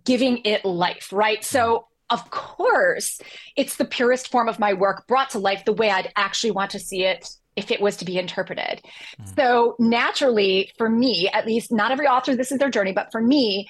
[0.04, 1.42] giving it life right?
[1.44, 3.20] So of course
[3.56, 6.70] it's the purest form of my work brought to life the way i'd actually want
[6.70, 8.80] to see it if it was to be interpreted.
[9.20, 9.36] Mm.
[9.36, 13.20] so naturally for me at least not every author this is their journey but for
[13.20, 13.68] me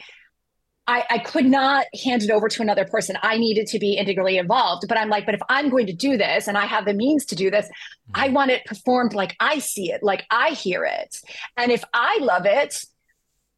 [0.89, 3.17] I, I, could not hand it over to another person.
[3.23, 4.87] I needed to be integrally involved.
[4.89, 7.27] But I'm like, but if I'm going to do this and I have the means
[7.27, 7.69] to do this,
[8.15, 8.35] I mm-hmm.
[8.35, 11.17] want it performed like I see it, like I hear it.
[11.57, 12.83] And if I love it,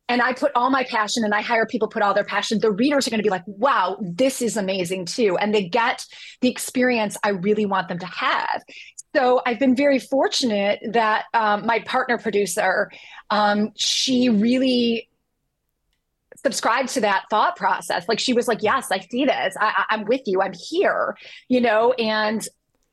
[0.08, 2.72] and I put all my passion and I hire people put all their passion, the
[2.72, 5.38] readers are going to be like, wow, this is amazing too.
[5.38, 6.04] And they get
[6.40, 8.60] the experience I really want them to have.
[9.14, 12.90] So I've been very fortunate that um, my partner producer,
[13.30, 15.09] um, she really
[16.42, 18.08] subscribed to that thought process.
[18.08, 19.54] Like she was like, yes, I see this.
[19.60, 20.40] I, am with you.
[20.40, 21.16] I'm here,
[21.48, 22.46] you know, and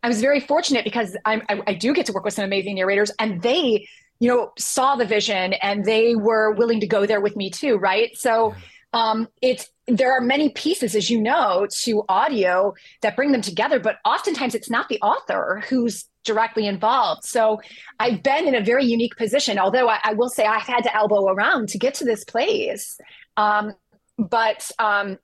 [0.04, 3.12] I was very fortunate because I, I do get to work with some amazing narrators
[3.20, 3.88] and they,
[4.20, 7.78] you know, saw the vision and they were willing to go there with me too.
[7.78, 8.16] Right.
[8.18, 8.56] So,
[8.94, 13.80] um, it's there are many pieces, as you know, to audio that bring them together,
[13.80, 17.24] but oftentimes it's not the author who's directly involved.
[17.24, 17.62] So
[18.00, 20.96] I've been in a very unique position, although I, I will say I've had to
[20.96, 23.00] elbow around to get to this place.
[23.38, 23.74] Um,
[24.18, 25.18] but um,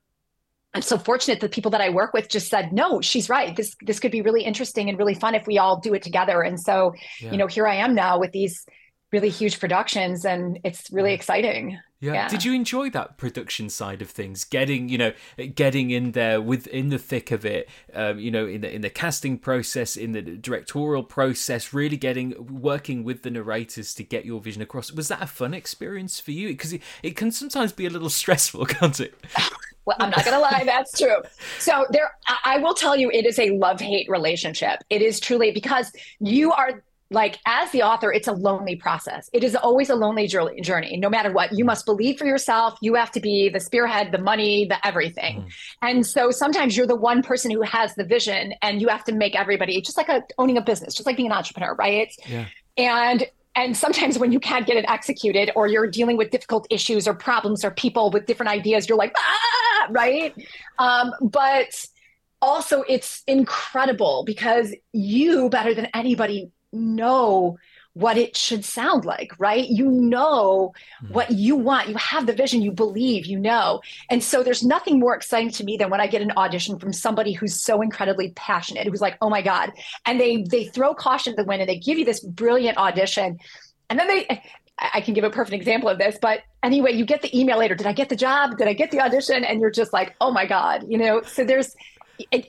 [0.72, 3.54] I'm so fortunate that people that I work with just said, no, she's right.
[3.54, 6.42] This this could be really interesting and really fun if we all do it together.
[6.42, 7.32] And so, yeah.
[7.32, 8.64] you know, here I am now with these
[9.12, 11.78] really huge productions and it's really exciting.
[12.04, 12.12] Yeah.
[12.12, 12.28] yeah.
[12.28, 14.44] Did you enjoy that production side of things?
[14.44, 15.12] Getting, you know,
[15.54, 18.90] getting in there within the thick of it, um, you know, in the in the
[18.90, 24.38] casting process, in the directorial process, really getting working with the narrators to get your
[24.40, 24.92] vision across.
[24.92, 26.48] Was that a fun experience for you?
[26.48, 29.14] Because it, it can sometimes be a little stressful, can't it?
[29.86, 31.22] Well, I'm not going to lie, that's true.
[31.58, 32.10] So there,
[32.44, 34.80] I will tell you, it is a love hate relationship.
[34.88, 36.82] It is truly because you are
[37.14, 39.30] like as the author it's a lonely process.
[39.32, 40.96] It is always a lonely journey.
[40.96, 42.76] No matter what you must believe for yourself.
[42.82, 45.42] You have to be the spearhead the money the everything.
[45.42, 45.50] Mm.
[45.82, 49.12] and so sometimes you're the one person who has the vision and you have to
[49.12, 52.12] make everybody just like a, owning a business just like being an entrepreneur right?
[52.28, 52.46] Yeah.
[52.76, 53.24] and
[53.56, 57.14] and sometimes when you can't get it executed or you're dealing with difficult issues or
[57.14, 60.34] problems or people with different ideas you're like ah, right?
[60.78, 61.68] Um, but
[62.42, 67.58] also it's incredible because you better than anybody know
[67.94, 69.68] what it should sound like, right?
[69.68, 71.10] You know mm.
[71.10, 71.88] what you want.
[71.88, 73.80] You have the vision, you believe, you know.
[74.10, 76.92] And so there's nothing more exciting to me than when I get an audition from
[76.92, 79.70] somebody who's so incredibly passionate, who's like, "Oh my god."
[80.04, 83.38] And they they throw caution to the wind and they give you this brilliant audition.
[83.88, 84.42] And then they
[84.78, 87.74] I can give a perfect example of this, but anyway, you get the email later.
[87.74, 88.58] Did I get the job?
[88.58, 89.44] Did I get the audition?
[89.44, 91.76] And you're just like, oh my God, you know, so there's,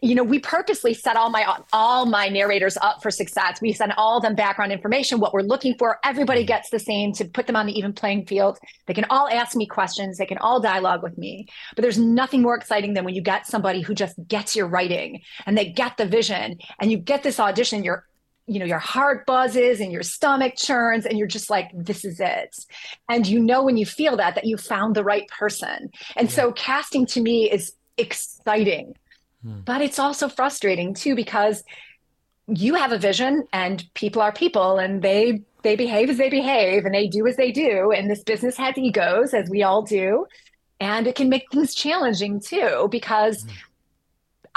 [0.02, 3.62] you know, we purposely set all my all my narrators up for success.
[3.62, 6.00] We send all them background information, what we're looking for.
[6.04, 6.48] Everybody mm.
[6.48, 8.60] gets the same to put them on the even playing field.
[8.86, 10.18] They can all ask me questions.
[10.18, 11.48] They can all dialogue with me.
[11.76, 15.22] But there's nothing more exciting than when you get somebody who just gets your writing
[15.46, 17.84] and they get the vision, and you get this audition.
[17.84, 18.06] You're
[18.48, 22.20] you know your heart buzzes and your stomach churns and you're just like this is
[22.20, 22.56] it
[23.10, 26.36] and you know when you feel that that you found the right person and yeah.
[26.36, 28.94] so casting to me is exciting
[29.46, 29.60] hmm.
[29.66, 31.64] but it's also frustrating too because
[32.48, 36.86] you have a vision and people are people and they they behave as they behave
[36.86, 40.26] and they do as they do and this business has egos as we all do
[40.80, 43.50] and it can make things challenging too because hmm.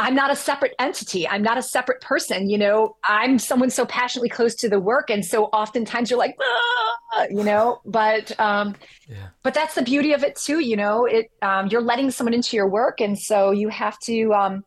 [0.00, 1.28] I'm not a separate entity.
[1.28, 2.48] I'm not a separate person.
[2.48, 5.10] You know, I'm someone so passionately close to the work.
[5.10, 8.76] And so oftentimes you're like, ah, you know, but, um,
[9.08, 9.16] yeah.
[9.42, 10.60] but that's the beauty of it too.
[10.60, 13.00] You know, it, um, you're letting someone into your work.
[13.00, 14.64] And so you have to, um,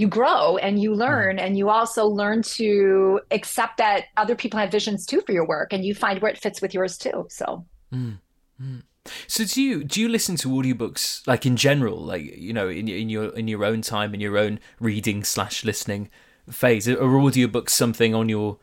[0.00, 1.42] you grow and you learn mm.
[1.42, 5.74] and you also learn to accept that other people have visions too for your work
[5.74, 7.26] and you find where it fits with yours too.
[7.28, 7.66] So.
[7.92, 8.18] Mm.
[8.62, 8.82] Mm.
[9.26, 12.88] So do you do you listen to audiobooks like in general, like you know, in
[12.88, 16.08] in your in your own time, in your own reading slash listening
[16.50, 16.88] phase?
[16.88, 18.58] Are audiobooks something on your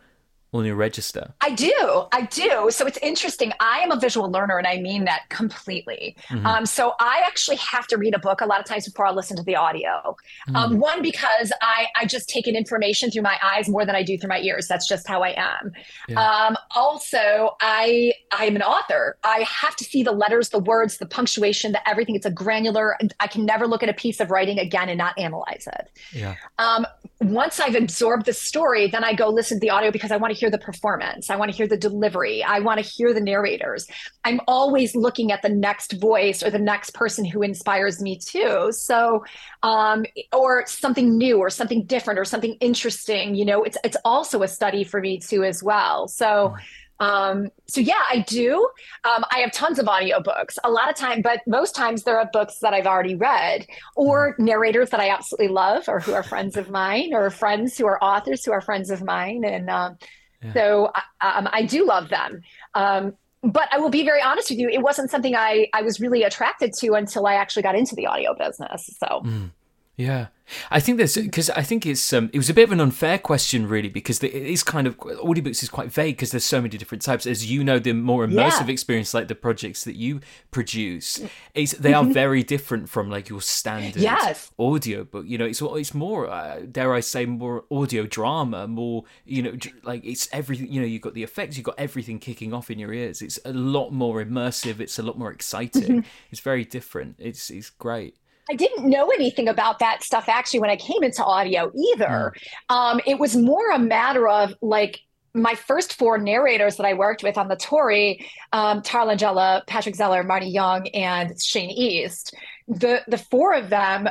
[0.53, 1.33] on your register?
[1.41, 2.05] I do.
[2.11, 2.69] I do.
[2.71, 3.51] So it's interesting.
[3.59, 6.15] I am a visual learner and I mean that completely.
[6.29, 6.45] Mm-hmm.
[6.45, 9.11] Um, so I actually have to read a book a lot of times before I
[9.11, 9.89] listen to the audio.
[9.89, 10.15] Um,
[10.47, 10.55] mm-hmm.
[10.55, 14.03] Um, one, because I, I just take in information through my eyes more than I
[14.03, 14.67] do through my ears.
[14.67, 15.71] That's just how I am.
[16.07, 16.21] Yeah.
[16.21, 19.17] Um, also, I I'm an author.
[19.23, 22.15] I have to see the letters, the words, the punctuation, the everything.
[22.15, 22.97] It's a granular.
[23.19, 25.89] I can never look at a piece of writing again and not analyze it.
[26.13, 26.35] Yeah.
[26.59, 26.85] Um,
[27.21, 30.33] once I've absorbed the story, then I go listen to the audio because I want
[30.33, 31.29] to hear the performance.
[31.29, 32.43] I want to hear the delivery.
[32.43, 33.87] I want to hear the narrators.
[34.23, 38.71] I'm always looking at the next voice or the next person who inspires me too.
[38.71, 39.23] So,
[39.63, 43.35] um, or something new or something different or something interesting.
[43.35, 46.07] You know, it's it's also a study for me too as well.
[46.07, 46.55] So.
[46.99, 48.67] Um, so yeah, I do.
[49.03, 50.57] Um, I have tons of audiobooks.
[50.63, 54.33] A lot of time, but most times there are books that I've already read or
[54.33, 54.45] mm-hmm.
[54.45, 58.03] narrators that I absolutely love or who are friends of mine or friends who are
[58.03, 59.43] authors who are friends of mine.
[59.45, 59.97] And um,
[60.41, 60.53] yeah.
[60.53, 60.85] so
[61.21, 62.41] um, I do love them.
[62.73, 65.99] Um, but I will be very honest with you, it wasn't something I, I was
[65.99, 68.89] really attracted to until I actually got into the audio business.
[68.99, 69.21] So.
[69.23, 69.51] Mm.
[69.97, 70.27] Yeah,
[70.69, 73.17] I think there's because I think it's um it was a bit of an unfair
[73.17, 76.77] question really because it is kind of audiobooks is quite vague because there's so many
[76.77, 77.25] different types.
[77.25, 78.73] As you know, the more immersive yeah.
[78.73, 81.19] experience like the projects that you produce
[81.55, 84.51] is they are very different from like your standard yes.
[84.59, 85.25] audiobook.
[85.27, 89.57] You know, it's it's more uh, dare I say more audio drama, more you know
[89.81, 90.71] like it's everything.
[90.71, 93.23] You know, you've got the effects, you've got everything kicking off in your ears.
[93.23, 94.79] It's a lot more immersive.
[94.79, 96.05] It's a lot more exciting.
[96.31, 97.15] It's very different.
[97.17, 98.15] It's it's great.
[98.49, 102.33] I didn't know anything about that stuff actually when I came into audio either.
[102.69, 102.75] Mm.
[102.75, 105.01] Um, it was more a matter of like
[105.33, 109.95] my first four narrators that I worked with on the Tory, um, Tara Langella, Patrick
[109.95, 112.35] Zeller, Marnye Young, and Shane East.
[112.67, 114.09] The the four of them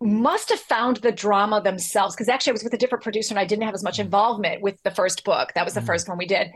[0.00, 3.40] must have found the drama themselves because actually I was with a different producer and
[3.40, 4.04] I didn't have as much mm.
[4.04, 5.52] involvement with the first book.
[5.54, 5.86] That was the mm.
[5.86, 6.52] first one we did.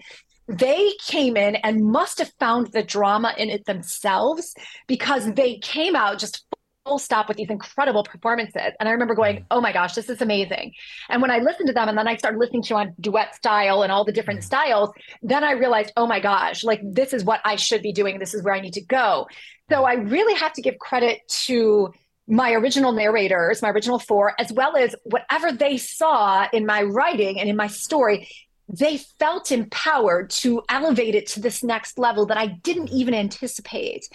[0.49, 4.55] They came in and must have found the drama in it themselves
[4.87, 6.45] because they came out just
[6.85, 8.73] full stop with these incredible performances.
[8.79, 9.45] And I remember going, mm.
[9.51, 10.73] oh my gosh, this is amazing.
[11.09, 13.83] And when I listened to them and then I started listening to on duet style
[13.83, 14.45] and all the different mm.
[14.45, 14.91] styles,
[15.23, 18.19] then I realized, oh my gosh, like this is what I should be doing.
[18.19, 19.27] This is where I need to go.
[19.71, 21.93] So I really have to give credit to
[22.29, 27.41] my original narrators, my original four, as well as whatever they saw in my writing
[27.41, 28.29] and in my story,
[28.69, 34.09] they felt empowered to elevate it to this next level that I didn't even anticipate.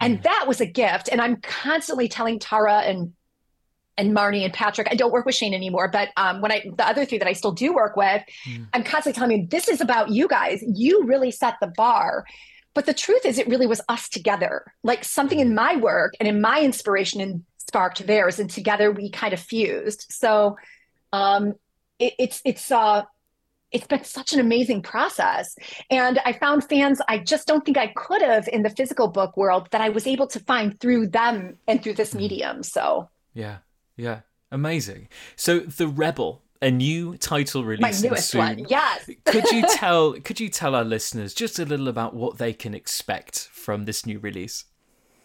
[0.00, 1.08] And that was a gift.
[1.10, 3.12] And I'm constantly telling Tara and
[3.96, 4.86] and Marnie and Patrick.
[4.90, 7.32] I don't work with Shane anymore, but um, when I the other three that I
[7.32, 8.66] still do work with, mm.
[8.72, 10.62] I'm constantly telling them this is about you guys.
[10.62, 12.24] You really set the bar.
[12.74, 14.72] But the truth is, it really was us together.
[14.84, 19.10] Like something in my work and in my inspiration and sparked theirs, and together we
[19.10, 20.06] kind of fused.
[20.10, 20.56] So
[21.12, 21.54] um,
[21.98, 23.02] it, it's it's uh
[23.72, 25.54] it's been such an amazing process.
[25.90, 29.36] And I found fans I just don't think I could have in the physical book
[29.36, 32.18] world that I was able to find through them and through this mm.
[32.18, 32.62] medium.
[32.62, 33.58] So, yeah,
[33.96, 35.08] yeah, amazing.
[35.36, 36.42] So, The Rebel.
[36.60, 38.02] A new title release.
[38.02, 38.40] My newest soon.
[38.40, 39.08] one, yes.
[39.24, 40.14] could you tell?
[40.14, 44.04] Could you tell our listeners just a little about what they can expect from this
[44.04, 44.64] new release?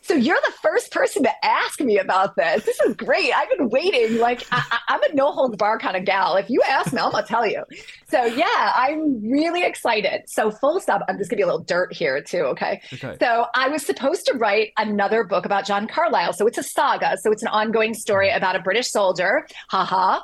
[0.03, 2.65] So you're the first person to ask me about this.
[2.65, 3.33] This is great.
[3.33, 4.19] I've been waiting.
[4.19, 6.35] Like I, am a no holds bar kind of gal.
[6.35, 7.63] If you ask me, I'm gonna tell you.
[8.09, 10.23] So yeah, I'm really excited.
[10.27, 11.03] So full stop.
[11.07, 12.41] I'm just gonna be a little dirt here too.
[12.41, 12.81] Okay?
[12.93, 13.15] okay.
[13.19, 16.33] So I was supposed to write another book about John Carlisle.
[16.33, 17.17] So it's a saga.
[17.17, 19.47] So it's an ongoing story about a British soldier.
[19.69, 20.19] Haha.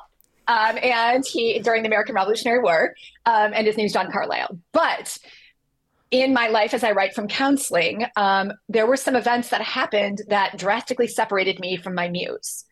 [0.50, 2.96] Um, and he during the American Revolutionary War.
[3.26, 4.60] Um, and his name's John Carlisle.
[4.74, 5.18] But
[6.12, 10.24] in my life as I write from counseling, um, there were some events that happened
[10.28, 12.66] that drastically separated me from my muse.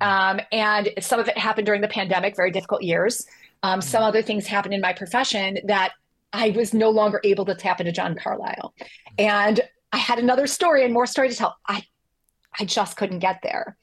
[0.00, 3.26] Um, and some of it happened during the pandemic, very difficult years.
[3.62, 5.92] Um, some other things happened in my profession that
[6.32, 8.74] I was no longer able to tap into John Carlisle.
[9.18, 9.60] And
[9.92, 11.56] I had another story and more story to tell.
[11.66, 11.84] I,
[12.58, 13.76] I just couldn't get there.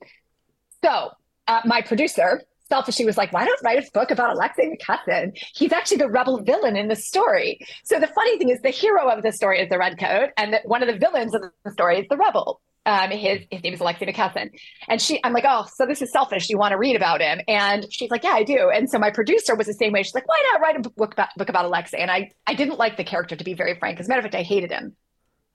[0.84, 1.12] So
[1.47, 5.38] uh, my producer, selfishly was like, why don't write a book about Alexei McKesson?
[5.53, 7.60] He's actually the rebel villain in the story.
[7.84, 10.60] So the funny thing is the hero of the story is the redcoat, and the,
[10.63, 12.62] one of the villains of the story is the rebel.
[12.86, 14.49] Um, his his name is Alexei McKesson.
[14.88, 16.49] And she, I'm like, oh, so this is selfish.
[16.49, 17.41] You want to read about him?
[17.47, 18.71] And she's like, yeah, I do.
[18.73, 20.01] And so my producer was the same way.
[20.01, 21.99] She's like, why not write a book about book about Alexei?
[21.99, 23.99] And I I didn't like the character to be very frank.
[23.99, 24.95] As a matter of fact, I hated him.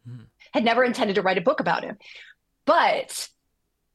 [0.07, 0.25] Hmm.
[0.53, 1.97] Had never intended to write a book about him,
[2.65, 3.29] but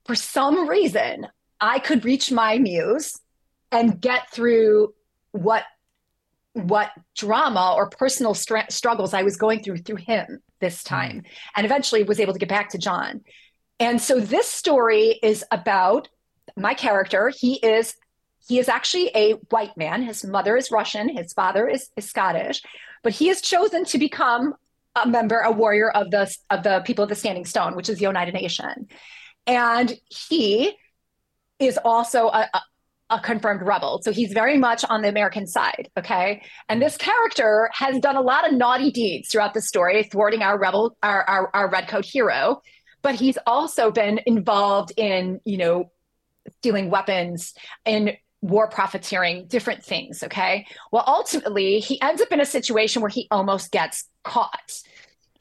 [0.05, 1.27] for some reason,
[1.61, 3.13] I could reach my muse
[3.71, 4.93] and get through
[5.31, 5.63] what
[6.53, 10.89] what drama or personal str- struggles I was going through through him this hmm.
[10.89, 11.23] time,
[11.55, 13.21] and eventually was able to get back to John.
[13.79, 16.09] And so this story is about
[16.57, 17.31] my character.
[17.35, 17.95] He is
[18.47, 20.01] he is actually a white man.
[20.01, 21.15] His mother is Russian.
[21.15, 22.61] His father is, is Scottish,
[23.03, 24.55] but he has chosen to become
[24.95, 27.99] a member, a warrior of the of the people of the Standing Stone, which is
[27.99, 28.87] the Oneida Nation.
[29.47, 30.75] And he
[31.61, 32.49] is also a,
[33.09, 34.01] a confirmed rebel.
[34.03, 35.89] So he's very much on the American side.
[35.97, 36.41] Okay.
[36.69, 40.57] And this character has done a lot of naughty deeds throughout the story, thwarting our
[40.57, 42.61] rebel, our, our, our redcoat hero.
[43.01, 45.91] But he's also been involved in, you know,
[46.57, 47.53] stealing weapons
[47.85, 50.23] and war profiteering, different things.
[50.23, 50.65] Okay.
[50.91, 54.81] Well, ultimately, he ends up in a situation where he almost gets caught.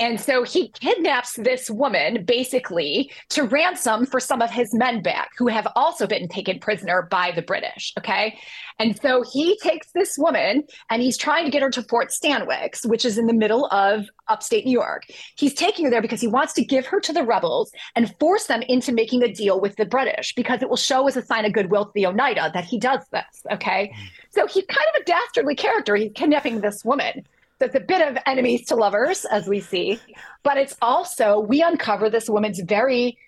[0.00, 5.30] And so he kidnaps this woman basically to ransom for some of his men back
[5.36, 7.92] who have also been taken prisoner by the British.
[7.98, 8.38] Okay.
[8.78, 12.86] And so he takes this woman and he's trying to get her to Fort Stanwix,
[12.86, 15.04] which is in the middle of upstate New York.
[15.36, 18.46] He's taking her there because he wants to give her to the rebels and force
[18.46, 21.44] them into making a deal with the British because it will show as a sign
[21.44, 23.44] of goodwill to the Oneida that he does this.
[23.52, 23.92] Okay.
[23.94, 24.10] Mm.
[24.30, 25.94] So he's kind of a dastardly character.
[25.94, 27.26] He's kidnapping this woman.
[27.60, 30.00] It's a bit of enemies to lovers, as we see,
[30.42, 33.18] but it's also, we uncover this woman's very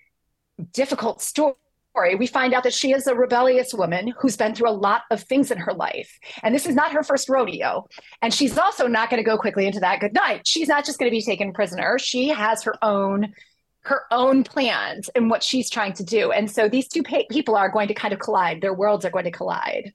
[0.71, 1.55] difficult story.
[2.17, 5.21] We find out that she is a rebellious woman who's been through a lot of
[5.21, 6.17] things in her life.
[6.41, 7.87] And this is not her first rodeo.
[8.23, 10.47] And she's also not going to go quickly into that good night.
[10.47, 11.99] She's not just going to be taken prisoner.
[11.99, 13.33] She has her own
[13.85, 16.31] her own plans and what she's trying to do.
[16.31, 18.61] And so these two pa- people are going to kind of collide.
[18.61, 19.93] Their worlds are going to collide.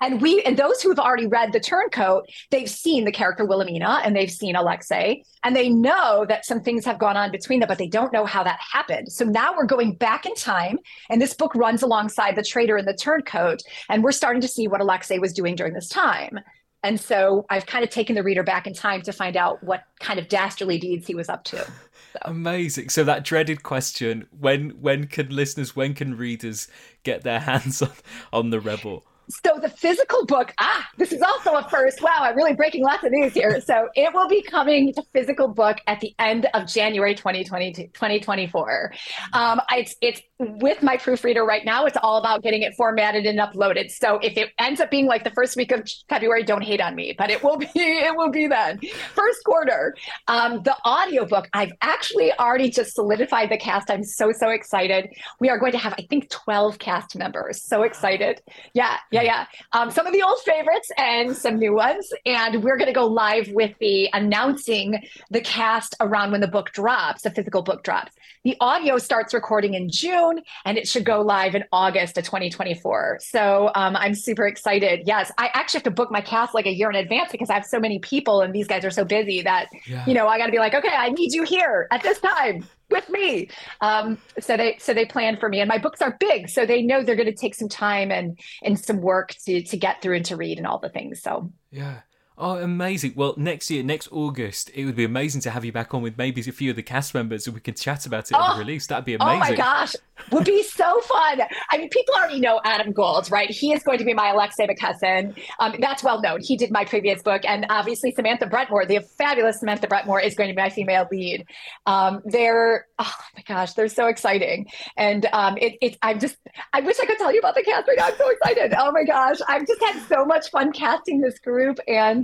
[0.00, 4.00] And we and those who have already read the Turncoat, they've seen the character Wilhelmina
[4.04, 7.68] and they've seen Alexei, and they know that some things have gone on between them,
[7.68, 9.10] but they don't know how that happened.
[9.12, 10.78] So now we're going back in time,
[11.10, 14.68] and this book runs alongside the traitor in the Turncoat, and we're starting to see
[14.68, 16.40] what Alexei was doing during this time.
[16.84, 19.84] And so I've kind of taken the reader back in time to find out what
[20.00, 21.58] kind of dastardly deeds he was up to.
[21.58, 22.18] So.
[22.22, 22.88] Amazing.
[22.88, 26.68] So that dreaded question: when when can listeners, when can readers
[27.04, 27.92] get their hands on
[28.32, 29.04] on the rebel?
[29.28, 32.02] So the physical book, ah, this is also a first.
[32.02, 33.60] Wow, I'm really breaking lots of news here.
[33.60, 38.92] So it will be coming to physical book at the end of January 2022, 2024.
[39.32, 40.20] Um, it's, it's
[40.60, 41.86] with my proofreader right now.
[41.86, 43.90] It's all about getting it formatted and uploaded.
[43.90, 46.94] So if it ends up being like the first week of February, don't hate on
[46.94, 48.80] me, but it will be, it will be then.
[49.14, 49.94] First quarter.
[50.28, 53.90] Um, the audiobook, I've actually already just solidified the cast.
[53.90, 55.10] I'm so, so excited.
[55.40, 57.62] We are going to have, I think, 12 cast members.
[57.62, 58.40] So excited.
[58.74, 59.46] Yeah yeah, yeah.
[59.72, 62.08] Um, some of the old favorites and some new ones.
[62.26, 66.72] And we're going to go live with the announcing the cast around when the book
[66.72, 68.12] drops, the physical book drops.
[68.44, 70.31] The audio starts recording in June
[70.64, 73.18] and it should go live in August of 2024.
[73.22, 75.02] So um, I'm super excited.
[75.06, 77.54] Yes, I actually have to book my cast like a year in advance because I
[77.54, 80.04] have so many people and these guys are so busy that, yeah.
[80.06, 82.64] you know, I got to be like, okay, I need you here at this time
[82.92, 83.48] with me.
[83.80, 86.82] Um, so they so they plan for me, and my books are big, so they
[86.82, 90.16] know they're going to take some time and and some work to to get through
[90.16, 91.22] and to read and all the things.
[91.22, 92.00] So yeah.
[92.38, 93.12] Oh, amazing.
[93.14, 96.16] Well, next year, next August, it would be amazing to have you back on with
[96.16, 98.54] maybe a few of the cast members and we can chat about it oh, at
[98.54, 98.86] the release.
[98.86, 99.36] That'd be amazing.
[99.36, 99.94] Oh my gosh.
[100.30, 101.42] Would be so fun.
[101.70, 103.50] I mean, people already know Adam Gold, right?
[103.50, 105.36] He is going to be my Alexei McKesson.
[105.58, 106.40] Um, that's well known.
[106.40, 107.42] He did my previous book.
[107.44, 111.44] And obviously, Samantha Brentmoor, the fabulous Samantha Brentmoor, is going to be my female lead.
[111.86, 114.68] Um, they're, oh my gosh, they're so exciting.
[114.96, 116.36] And um, it, it, I'm just,
[116.72, 118.06] I wish I could tell you about the cast right now.
[118.06, 118.74] I'm so excited.
[118.78, 119.38] Oh my gosh.
[119.48, 121.78] I've just had so much fun casting this group.
[121.88, 122.21] And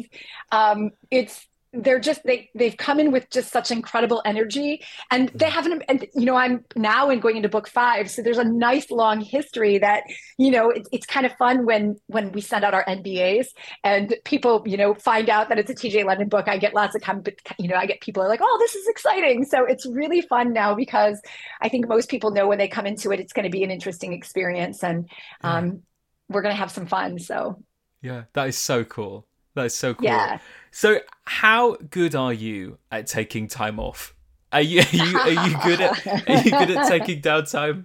[0.53, 5.51] um, it's they're just they they've come in with just such incredible energy and they
[5.51, 8.91] haven't and you know i'm now in going into book five so there's a nice
[8.91, 10.03] long history that
[10.39, 13.49] you know it, it's kind of fun when when we send out our nbas
[13.85, 16.95] and people you know find out that it's a tj london book i get lots
[16.95, 17.23] of come
[17.59, 19.45] you know i get people are like oh this is exciting.
[19.45, 21.21] So it's really fun now because
[21.61, 23.71] i think most people know when they come into it it's going to be an
[23.71, 25.09] interesting experience and
[25.43, 25.83] um,
[26.29, 27.63] we're going to have some fun so.
[28.01, 29.28] Yeah that is so cool
[29.63, 30.05] that's so cool.
[30.05, 30.39] Yeah.
[30.71, 34.15] So, how good are you at taking time off?
[34.53, 37.85] Are you are you, are you good at are you good at taking downtime?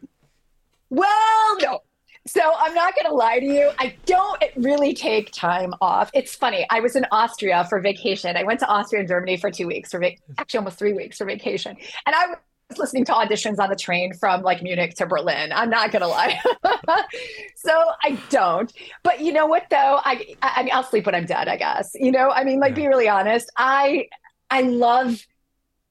[0.89, 1.79] Well, no.
[2.25, 3.71] So I'm not going to lie to you.
[3.79, 6.09] I don't really take time off.
[6.13, 6.65] It's funny.
[6.69, 8.37] I was in Austria for vacation.
[8.37, 10.01] I went to Austria and Germany for two weeks for
[10.37, 12.35] actually almost three weeks for vacation, and I
[12.77, 15.51] listening to auditions on the train from like Munich to Berlin.
[15.53, 16.39] I'm not gonna lie.
[17.55, 18.71] so I don't.
[19.03, 19.99] But you know what though?
[20.03, 21.47] I, I I'll sleep when I'm dead.
[21.47, 21.91] I guess.
[21.95, 22.31] You know.
[22.31, 22.83] I mean, like, yeah.
[22.83, 23.49] be really honest.
[23.57, 24.07] I
[24.49, 25.25] I love.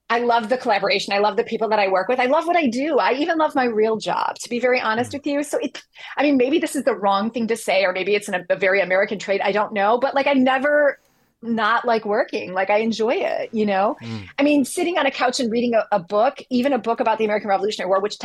[0.09, 1.11] I love the collaboration.
[1.11, 2.19] I love the people that I work with.
[2.19, 2.99] I love what I do.
[2.99, 5.13] I even love my real job, to be very honest mm.
[5.15, 5.43] with you.
[5.43, 5.81] So it,
[6.17, 8.55] I mean, maybe this is the wrong thing to say, or maybe it's an, a
[8.55, 9.41] very American trait.
[9.43, 9.97] I don't know.
[9.97, 10.99] But like, I never
[11.43, 12.53] not like working.
[12.53, 13.97] Like I enjoy it, you know?
[14.01, 14.27] Mm.
[14.39, 17.17] I mean, sitting on a couch and reading a, a, book, even a book about
[17.17, 18.17] the American Revolutionary War, which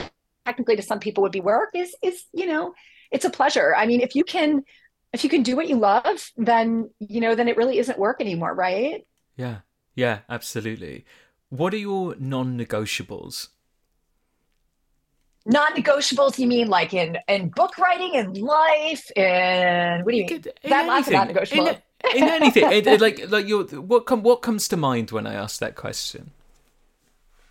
[0.47, 2.75] technically to some people would be work, is is, you know,
[3.11, 3.75] it's a pleasure.
[3.75, 4.63] I mean, if you can
[5.13, 8.21] if you can do what you love, then you know, then it really isn't work
[8.21, 9.07] anymore, right?
[9.37, 9.59] Yeah.
[9.95, 11.05] Yeah, absolutely.
[11.49, 13.49] What are your non-negotiables?
[15.47, 20.43] non-negotiables you mean like in in book writing in life and what do you mean
[20.65, 21.79] that lots of non-negotiable
[22.15, 25.27] in, in anything it, it, like like your what com- what comes to mind when
[25.27, 26.31] i ask that question?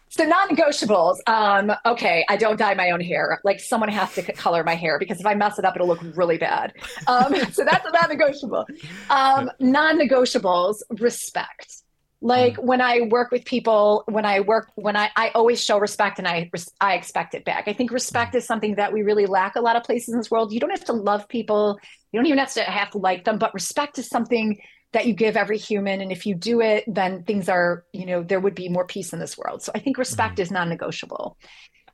[0.09, 3.39] So non-negotiables um okay i don't dye my own hair.
[3.43, 5.99] Like someone has to color my hair because if i mess it up it'll look
[6.15, 6.73] really bad.
[7.07, 8.65] Um so that's a non-negotiable.
[9.09, 11.83] Um non-negotiables respect.
[12.21, 12.63] Like mm.
[12.63, 16.27] when i work with people when i work when i i always show respect and
[16.27, 17.67] i i expect it back.
[17.67, 18.37] I think respect mm.
[18.37, 20.53] is something that we really lack a lot of places in this world.
[20.53, 21.79] You don't have to love people
[22.12, 24.60] you don't even have to have to like them but respect is something
[24.93, 25.99] that you give every human.
[25.99, 29.14] And if you do it then things are you know there would be more peace
[29.14, 29.62] in this world.
[29.62, 30.43] So i think respect mm-hmm.
[30.43, 31.38] is non-negotiable.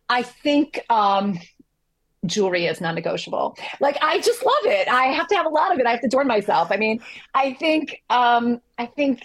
[0.10, 1.40] I think um
[2.26, 3.58] jewelry is non-negotiable.
[3.80, 4.88] Like i just love it.
[4.88, 5.86] I have to have a lot of it.
[5.86, 6.72] I have to adorn myself.
[6.72, 7.02] I mean
[7.34, 9.24] i think um i think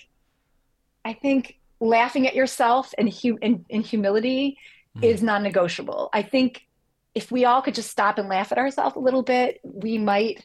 [1.09, 4.59] I think laughing at yourself and, hu- in, in humility
[4.97, 5.03] mm.
[5.03, 6.11] is non-negotiable.
[6.13, 6.67] I think
[7.15, 10.45] if we all could just stop and laugh at ourselves a little bit, we might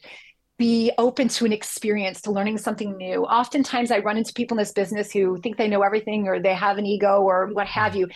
[0.56, 3.24] be open to an experience, to learning something new.
[3.24, 6.54] Oftentimes, I run into people in this business who think they know everything or they
[6.54, 8.00] have an ego or what have mm.
[8.00, 8.08] you.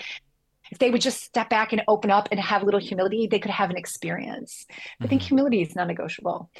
[0.70, 3.38] If they would just step back and open up and have a little humility, they
[3.38, 4.66] could have an experience.
[4.70, 5.04] Mm-hmm.
[5.04, 5.28] I think mm-hmm.
[5.28, 6.50] humility is non negotiable.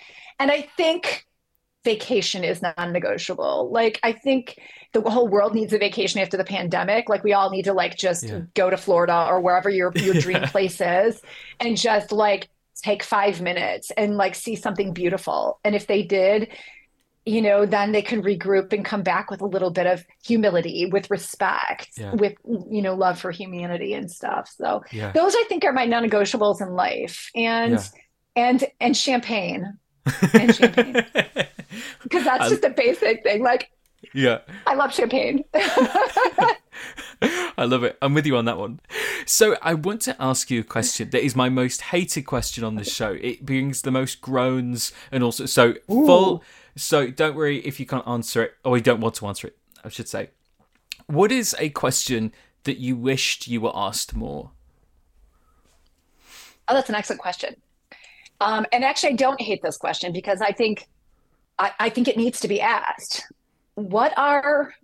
[0.41, 1.27] And I think
[1.85, 3.71] vacation is non-negotiable.
[3.71, 4.59] Like I think
[4.93, 7.09] the whole world needs a vacation after the pandemic.
[7.09, 8.41] Like we all need to like just yeah.
[8.55, 11.23] go to Florida or wherever your your dream place is
[11.61, 12.49] and just like
[12.81, 15.61] take 5 minutes and like see something beautiful.
[15.65, 16.49] And if they did,
[17.25, 20.89] you know, then they can regroup and come back with a little bit of humility,
[20.91, 22.15] with respect, yeah.
[22.15, 24.51] with you know, love for humanity and stuff.
[24.57, 25.13] So yeah.
[25.13, 27.31] those I think are my non-negotiables in life.
[27.35, 27.79] And
[28.35, 29.79] and and champagne
[30.33, 31.05] and champagne
[32.03, 33.43] because that's I, just a basic thing.
[33.43, 33.71] Like,
[34.15, 35.45] yeah, I love champagne.
[37.23, 37.99] I love it.
[38.01, 38.81] I'm with you on that one.
[39.27, 42.77] So I want to ask you a question that is my most hated question on
[42.77, 43.19] this show.
[43.21, 46.07] It brings the most groans and also so Ooh.
[46.07, 46.45] full.
[46.77, 49.57] So don't worry if you can't answer it or you don't want to answer it.
[49.85, 50.31] I should say.
[51.07, 52.33] What is a question
[52.65, 54.51] that you wished you were asked more?
[56.69, 57.57] Oh, that's an excellent question.
[58.41, 60.87] Um, and actually, I don't hate this question because I think
[61.59, 63.25] I, I think it needs to be asked.
[63.75, 64.75] What are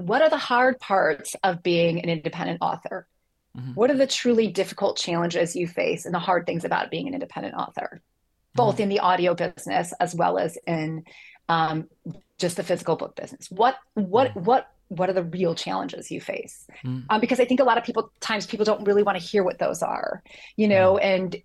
[0.00, 3.06] what are the hard parts of being an independent author?
[3.56, 3.72] Mm-hmm.
[3.72, 7.14] What are the truly difficult challenges you face and the hard things about being an
[7.14, 8.00] independent author,
[8.54, 8.82] both mm-hmm.
[8.84, 11.04] in the audio business as well as in
[11.48, 11.88] um,
[12.38, 13.48] just the physical book business?
[13.50, 14.44] What what mm-hmm.
[14.44, 16.66] what what are the real challenges you face?
[16.84, 17.04] Mm.
[17.08, 19.44] Um, because I think a lot of people times people don't really want to hear
[19.44, 20.22] what those are,
[20.56, 21.36] you know, and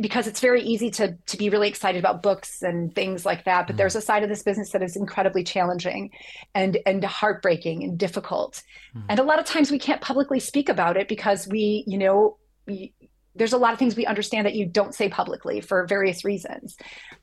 [0.00, 3.66] because it's very easy to to be really excited about books and things like that
[3.66, 3.78] but mm.
[3.78, 6.10] there's a side of this business that is incredibly challenging
[6.54, 8.62] and and heartbreaking and difficult
[8.96, 9.02] mm.
[9.10, 12.38] and a lot of times we can't publicly speak about it because we you know
[12.66, 12.94] we,
[13.34, 16.76] there's a lot of things we understand that you don't say publicly for various reasons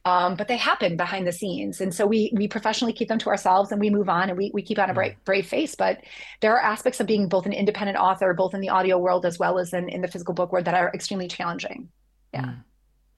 [0.06, 3.30] um, but they happen behind the scenes and so we we professionally keep them to
[3.30, 5.26] ourselves and we move on and we, we keep on a brave, mm.
[5.26, 6.00] brave face but
[6.42, 9.40] there are aspects of being both an independent author both in the audio world as
[9.40, 11.90] well as in, in the physical book world that are extremely challenging
[12.36, 12.54] yeah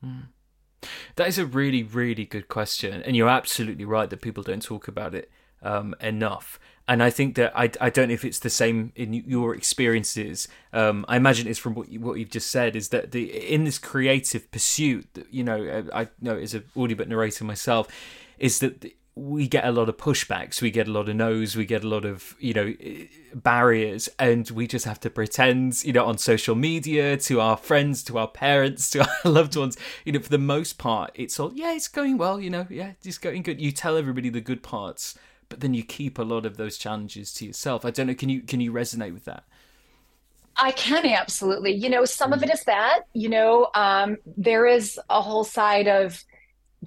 [0.05, 0.09] mm.
[0.09, 0.89] Mm.
[1.15, 4.87] that is a really really good question and you're absolutely right that people don't talk
[4.87, 5.29] about it
[5.63, 9.13] um, enough and I think that I, I don't know if it's the same in
[9.13, 10.47] your experiences.
[10.71, 13.65] Um, I imagine it's from what you, what you've just said is that the in
[13.65, 17.89] this creative pursuit, you know, I know as an audiobook narrator myself,
[18.39, 21.65] is that we get a lot of pushbacks, we get a lot of no's, we
[21.65, 22.73] get a lot of you know
[23.33, 28.03] barriers, and we just have to pretend, you know, on social media to our friends,
[28.03, 29.77] to our parents, to our loved ones.
[30.05, 32.39] You know, for the most part, it's all yeah, it's going well.
[32.39, 33.59] You know, yeah, it's going good.
[33.59, 35.17] You tell everybody the good parts
[35.49, 37.85] but then you keep a lot of those challenges to yourself.
[37.85, 38.13] I don't know.
[38.13, 39.43] Can you can you resonate with that?
[40.55, 41.71] I can absolutely.
[41.73, 43.01] You know, some of it is that.
[43.13, 46.23] You know, um, there is a whole side of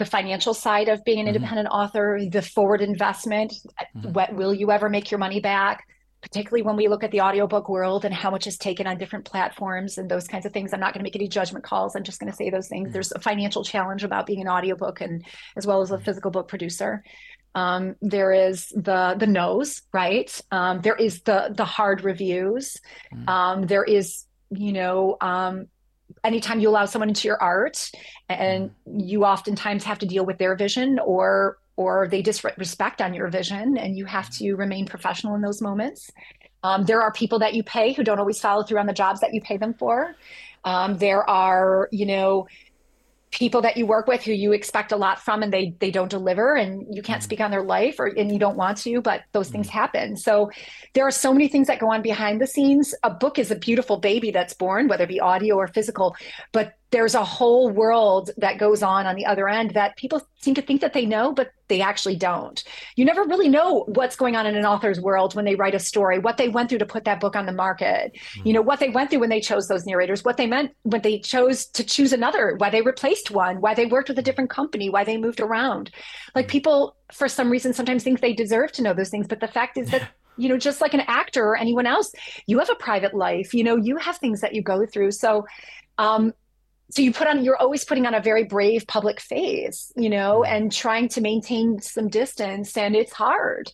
[0.00, 1.36] the financial side of being an mm-hmm.
[1.36, 1.78] independent mm-hmm.
[1.78, 3.52] author, the forward investment.
[3.52, 4.12] Mm-hmm.
[4.12, 5.86] What will you ever make your money back?
[6.22, 9.26] Particularly when we look at the audiobook world and how much is taken on different
[9.26, 10.72] platforms and those kinds of things.
[10.72, 11.94] I'm not going to make any judgment calls.
[11.94, 12.86] I'm just going to say those things.
[12.86, 12.92] Mm-hmm.
[12.94, 15.24] There's a financial challenge about being an audiobook and
[15.56, 16.04] as well as a mm-hmm.
[16.04, 17.04] physical book producer.
[17.54, 20.30] Um, there is the the nose, right?
[20.50, 22.76] Um, there is the the hard reviews.
[23.12, 23.28] Mm.
[23.28, 25.66] Um, there is, you know, um,
[26.24, 27.90] anytime you allow someone into your art,
[28.28, 28.72] and mm.
[28.86, 33.78] you oftentimes have to deal with their vision or or they disrespect on your vision,
[33.78, 36.10] and you have to remain professional in those moments.
[36.62, 39.20] Um, there are people that you pay who don't always follow through on the jobs
[39.20, 40.14] that you pay them for.
[40.64, 42.46] Um, there are, you know,
[43.30, 46.10] people that you work with who you expect a lot from and they they don't
[46.10, 49.00] deliver and you can't mm speak on their life or and you don't want to
[49.02, 50.16] but those things happen.
[50.16, 50.50] So
[50.94, 52.94] there are so many things that go on behind the scenes.
[53.02, 56.16] A book is a beautiful baby that's born whether it be audio or physical
[56.52, 60.54] but there's a whole world that goes on on the other end that people seem
[60.54, 62.64] to think that they know, but they actually don't.
[62.96, 65.78] You never really know what's going on in an author's world when they write a
[65.78, 68.48] story, what they went through to put that book on the market, mm-hmm.
[68.48, 71.02] you know, what they went through when they chose those narrators, what they meant when
[71.02, 74.50] they chose to choose another, why they replaced one, why they worked with a different
[74.50, 75.90] company, why they moved around.
[76.34, 76.50] Like mm-hmm.
[76.50, 79.78] people, for some reason, sometimes think they deserve to know those things, but the fact
[79.78, 80.08] is that.
[80.36, 82.12] you know just like an actor or anyone else
[82.46, 85.44] you have a private life you know you have things that you go through so
[85.98, 86.32] um,
[86.90, 90.42] so you put on you're always putting on a very brave public face you know
[90.44, 90.54] mm-hmm.
[90.54, 93.70] and trying to maintain some distance and it's hard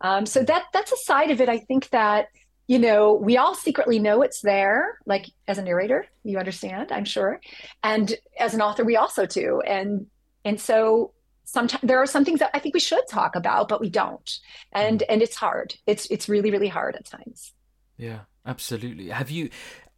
[0.00, 2.28] um, so that that's a side of it i think that
[2.66, 7.04] you know we all secretly know it's there like as a narrator you understand i'm
[7.04, 7.40] sure
[7.82, 10.06] and as an author we also do and
[10.44, 11.12] and so
[11.44, 14.38] sometimes there are some things that i think we should talk about but we don't
[14.72, 15.12] and mm-hmm.
[15.12, 17.52] and it's hard it's it's really really hard at times
[17.96, 19.50] yeah absolutely have you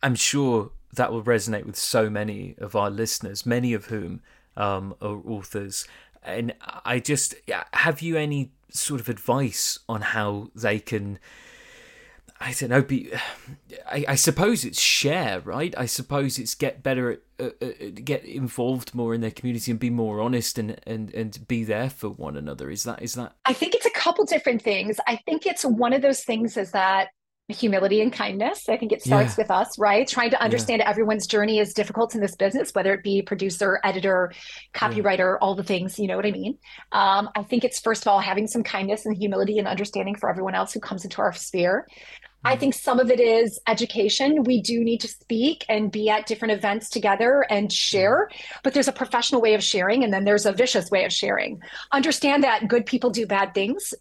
[0.03, 4.21] i'm sure that will resonate with so many of our listeners, many of whom
[4.57, 5.87] um, are authors.
[6.23, 7.35] And I just
[7.73, 11.19] have you any sort of advice on how they can.
[12.41, 12.83] I don't know.
[12.83, 13.13] Be,
[13.87, 15.73] I, I suppose it's share, right?
[15.79, 19.79] I suppose it's get better at, uh, uh, get involved more in their community and
[19.79, 22.69] be more honest and, and and be there for one another.
[22.69, 23.35] Is that is that?
[23.45, 24.99] I think it's a couple different things.
[25.07, 27.09] I think it's one of those things is that
[27.53, 28.69] humility and kindness.
[28.69, 29.45] I think it starts yeah.
[29.45, 30.07] with us, right?
[30.07, 30.91] Trying to understand yeah.
[30.91, 34.33] everyone's journey is difficult in this business, whether it be producer, editor,
[34.75, 35.39] copywriter, yeah.
[35.41, 36.59] all the things, you know what I mean?
[36.93, 40.29] Um, I think it's first of all having some kindness and humility and understanding for
[40.31, 41.87] everyone else who comes into our sphere.
[42.45, 42.61] I mm-hmm.
[42.61, 44.43] think some of it is education.
[44.45, 48.29] We do need to speak and be at different events together and share,
[48.63, 51.61] but there's a professional way of sharing and then there's a vicious way of sharing.
[51.93, 53.95] Understand that good people do bad things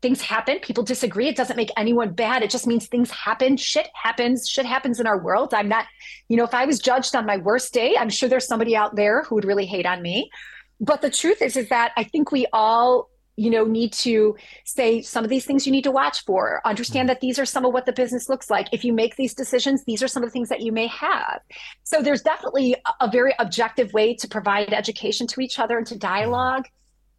[0.00, 3.88] things happen people disagree it doesn't make anyone bad it just means things happen shit
[3.94, 5.52] happens shit happens in our world.
[5.54, 5.86] I'm not
[6.28, 8.96] you know if i was judged on my worst day i'm sure there's somebody out
[8.96, 10.30] there who would really hate on me.
[10.80, 15.00] But the truth is is that i think we all you know need to say
[15.00, 17.14] some of these things you need to watch for understand mm-hmm.
[17.14, 18.68] that these are some of what the business looks like.
[18.72, 21.40] If you make these decisions these are some of the things that you may have.
[21.84, 25.96] So there's definitely a very objective way to provide education to each other and to
[25.96, 26.66] dialogue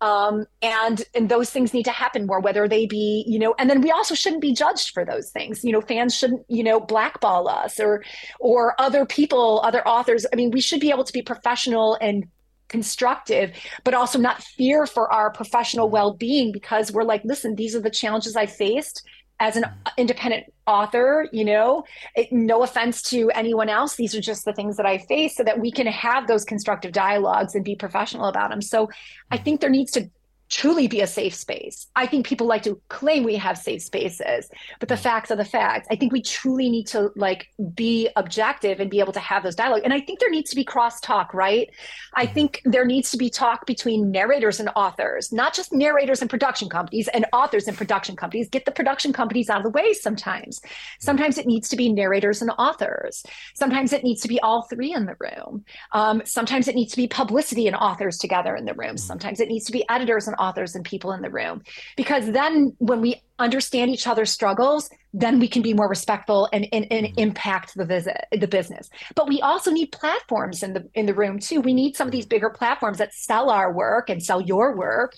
[0.01, 3.69] um, and and those things need to happen more whether they be you know and
[3.69, 5.63] then we also shouldn't be judged for those things.
[5.63, 8.03] You know fans shouldn't you know blackball us or
[8.39, 10.25] or other people other authors.
[10.31, 12.25] I mean we should be able to be professional and
[12.69, 13.51] constructive
[13.83, 17.89] but also not fear for our professional well-being because we're like listen these are the
[17.89, 19.03] challenges i faced
[19.39, 19.65] as an
[19.97, 21.83] independent author, you know,
[22.15, 23.95] it, no offense to anyone else.
[23.95, 26.91] These are just the things that I face so that we can have those constructive
[26.91, 28.61] dialogues and be professional about them.
[28.61, 28.89] So
[29.31, 30.09] I think there needs to
[30.49, 31.87] truly be a safe space.
[31.95, 34.99] I think people like to claim we have safe spaces, but the mm.
[34.99, 35.87] facts are the facts.
[35.91, 39.55] I think we truly need to like be objective and be able to have those
[39.55, 39.81] dialogue.
[39.83, 41.69] And I think there needs to be crosstalk, right?
[42.15, 42.33] I mm-hmm.
[42.33, 46.67] think there needs to be talk between narrators and authors, not just narrators and production
[46.67, 48.49] companies and authors and production companies.
[48.49, 50.61] Get the production companies out of the way sometimes.
[50.99, 53.23] Sometimes it needs to be narrators and authors.
[53.53, 55.63] Sometimes it needs to be all three in the room.
[55.91, 58.95] Um, sometimes it needs to be publicity and authors together in the room.
[58.95, 58.97] Mm-hmm.
[58.97, 61.61] Sometimes it needs to be editors and authors and people in the room
[61.95, 66.67] because then when we understand each other's struggles then we can be more respectful and,
[66.71, 67.19] and, and mm-hmm.
[67.19, 71.39] impact the visit the business but we also need platforms in the in the room
[71.39, 74.75] too we need some of these bigger platforms that sell our work and sell your
[74.75, 75.13] work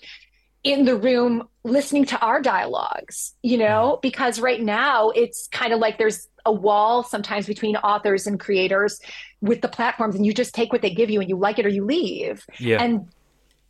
[0.63, 4.01] in the room listening to our dialogues you know mm-hmm.
[4.01, 8.99] because right now it's kind of like there's a wall sometimes between authors and creators
[9.41, 11.65] with the platforms and you just take what they give you and you like it
[11.65, 12.81] or you leave yeah.
[12.81, 13.07] and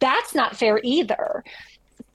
[0.02, 1.46] that's not fair either.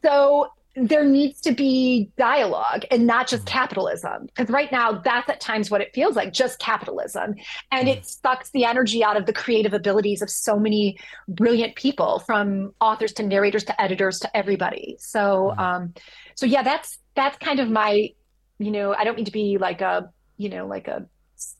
[0.04, 3.48] So there needs to be dialogue and not just mm.
[3.48, 4.26] capitalism.
[4.26, 7.34] Because right now, that's at times what it feels like just capitalism.
[7.72, 8.20] And it mm.
[8.20, 13.14] sucks the energy out of the creative abilities of so many brilliant people from authors
[13.14, 14.96] to narrators to editors to everybody.
[14.98, 15.58] So, mm.
[15.58, 15.94] um,
[16.34, 18.10] so yeah, that's that's kind of my,
[18.58, 21.06] you know, I don't mean to be like a, you know, like a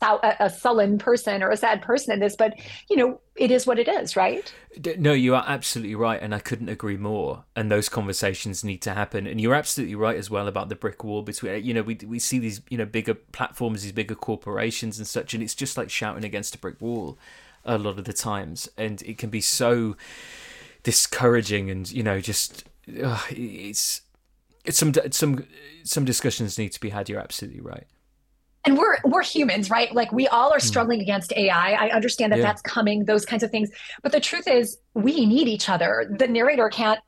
[0.01, 2.55] a, sullen person or a sad person in this, but
[2.89, 4.53] you know, it is what it is, right?
[4.99, 7.45] No, you are absolutely right, and I couldn't agree more.
[7.55, 9.27] And those conversations need to happen.
[9.27, 11.65] And you're absolutely right as well about the brick wall between.
[11.65, 15.35] You know, we we see these you know bigger platforms, these bigger corporations and such,
[15.35, 17.19] and it's just like shouting against a brick wall
[17.65, 19.97] a lot of the times, and it can be so
[20.83, 24.03] discouraging, and you know, just it's.
[24.65, 25.47] It's some some
[25.85, 27.09] some discussions need to be had.
[27.09, 27.87] You're absolutely right
[28.67, 30.67] and we're we're humans right like we all are hmm.
[30.67, 31.03] struggling mm.
[31.03, 32.45] against ai i understand that yeah.
[32.45, 33.71] that's coming those kinds of things
[34.03, 37.01] but the truth is we need each other the narrator can't.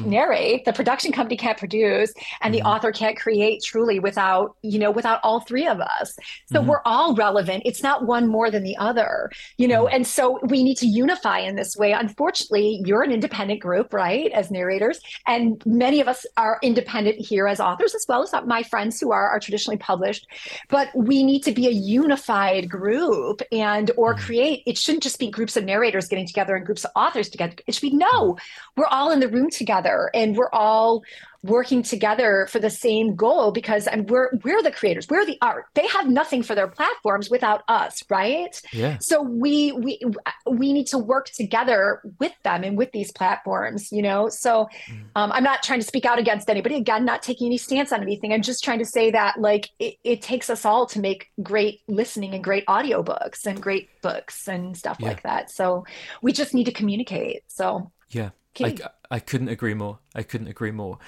[0.00, 2.58] Narrate the production company can't produce and mm.
[2.58, 2.68] the mm-hmm.
[2.68, 6.16] author can't create truly without you know without all three of us.
[6.46, 6.66] So mm.
[6.66, 7.62] we're all relevant.
[7.64, 11.38] It's not one more than the other you know and so we need to unify
[11.38, 11.92] in this way.
[11.92, 17.46] Unfortunately you're an independent group right as narrators and many of us are independent here
[17.46, 20.26] as authors as well as my friends who are are traditionally published.
[20.68, 25.30] But we need to be a unified group and or create it shouldn't just be
[25.30, 27.54] groups of narrators getting together and groups of authors together.
[27.66, 28.36] It should be no
[28.76, 31.02] we're all in the room together together and we're all
[31.42, 35.66] working together for the same goal because and we're we're the creators we're the art.
[35.74, 38.60] They have nothing for their platforms without us right?
[38.72, 38.96] Yeah.
[39.00, 40.00] So we we
[40.46, 44.30] we need to work together with them and with these platforms you know?
[44.30, 45.04] So mm.
[45.16, 48.00] um, i'm not trying to speak out against anybody again not taking any stance on
[48.00, 48.32] anything.
[48.32, 51.82] I'm just trying to say that like it, it takes us all to make great
[51.88, 55.08] listening and great audiobooks and great books and stuff yeah.
[55.08, 55.50] like that.
[55.50, 55.84] So
[56.22, 57.90] we just need to communicate so.
[58.08, 58.30] Yeah.
[58.62, 60.00] I, I couldn't agree more.
[60.12, 60.98] I couldn't agree more.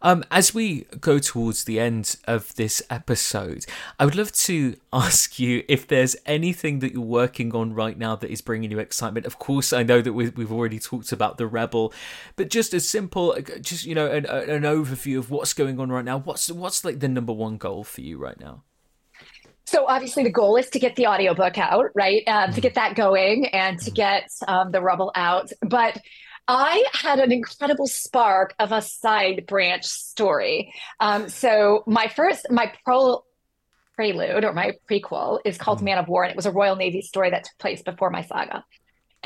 [0.00, 3.66] Um, as we go towards the end of this episode,
[3.98, 8.14] I would love to ask you if there's anything that you're working on right now
[8.14, 9.26] that is bringing you excitement.
[9.26, 11.92] Of course, I know that we've already talked about the Rebel,
[12.36, 15.90] but just a simple, uh, just you know, an, an overview of what's going on
[15.90, 16.18] right now.
[16.18, 18.62] What's what's like the number one goal for you right now?
[19.64, 22.22] So obviously the goal is to get the audiobook out, right?
[22.28, 22.62] Um, to mm.
[22.62, 23.94] get that going and to mm.
[23.94, 25.50] get um, the Rebel out.
[25.62, 25.98] But
[26.48, 30.72] I had an incredible spark of a side branch story.
[31.00, 33.24] Um, so my first, my pro
[33.96, 35.84] prelude or my prequel is called mm.
[35.84, 38.22] Man of War, and it was a Royal Navy story that took place before my
[38.22, 38.64] saga.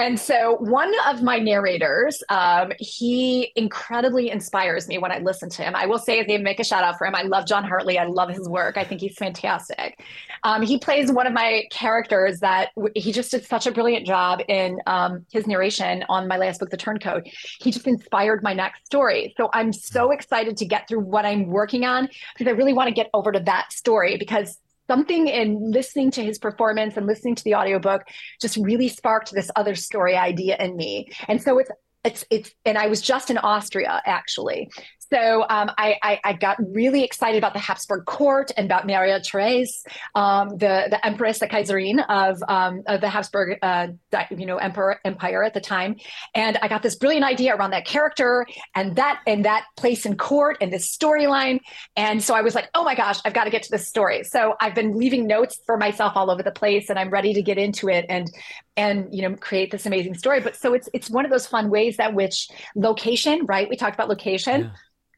[0.01, 5.63] And so, one of my narrators, um, he incredibly inspires me when I listen to
[5.63, 5.77] him.
[5.77, 7.15] I will say his name, make a shout out for him.
[7.15, 7.99] I love John Hartley.
[7.99, 8.79] I love his work.
[8.79, 10.03] I think he's fantastic.
[10.43, 14.07] Um, he plays one of my characters that w- he just did such a brilliant
[14.07, 17.29] job in um, his narration on my last book, The Turncoat.
[17.61, 19.35] He just inspired my next story.
[19.37, 22.89] So, I'm so excited to get through what I'm working on because I really want
[22.89, 24.57] to get over to that story because
[24.91, 28.03] something in listening to his performance and listening to the audiobook
[28.41, 31.09] just really sparked this other story idea in me.
[31.29, 31.71] And so it's
[32.03, 34.69] it's it's and I was just in Austria actually
[35.13, 39.21] so um, I, I, I, got really excited about the Habsburg court and about Maria
[39.21, 39.85] Therese,
[40.15, 43.89] um, the the Empress, the Kaiserin of, um, of the Habsburg, uh,
[44.31, 45.97] you know, emperor empire at the time.
[46.35, 48.47] And I got this brilliant idea around that character
[48.77, 51.59] and that and that place in court and this storyline.
[51.97, 54.23] And so I was like, oh my gosh, I've got to get to this story.
[54.23, 57.43] So I've been leaving notes for myself all over the place, and I'm ready to
[57.43, 58.31] get into it and
[58.77, 60.41] and you know create this amazing story.
[60.41, 63.69] But so it's it's one of those fun ways that which location, right?
[63.69, 64.63] We talked about location.
[64.63, 64.71] Yeah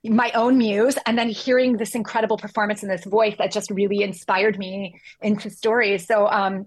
[0.04, 4.02] my own muse and then hearing this incredible performance in this voice that just really
[4.02, 6.66] inspired me into stories so um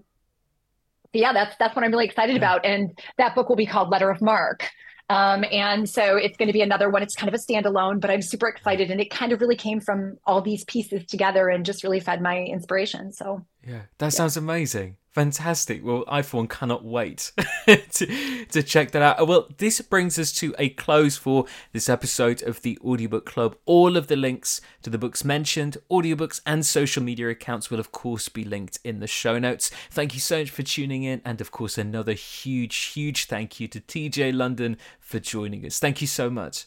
[1.12, 2.38] yeah that's that's what i'm really excited yeah.
[2.38, 4.70] about and that book will be called letter of marque
[5.08, 7.02] um, and so it's going to be another one.
[7.02, 8.90] It's kind of a standalone, but I'm super excited.
[8.90, 12.20] And it kind of really came from all these pieces together and just really fed
[12.20, 13.12] my inspiration.
[13.12, 14.10] So, yeah, that yeah.
[14.10, 14.96] sounds amazing.
[15.16, 15.82] Fantastic.
[15.82, 17.32] Well, I for one cannot wait
[17.66, 19.26] to, to check that out.
[19.26, 23.56] Well, this brings us to a close for this episode of the Audiobook Club.
[23.64, 27.92] All of the links to the books mentioned, audiobooks, and social media accounts will, of
[27.92, 29.70] course, be linked in the show notes.
[29.90, 31.22] Thank you so much for tuning in.
[31.24, 35.78] And, of course, another huge, huge thank you to TJ London for joining us.
[35.78, 36.66] Thank you so much.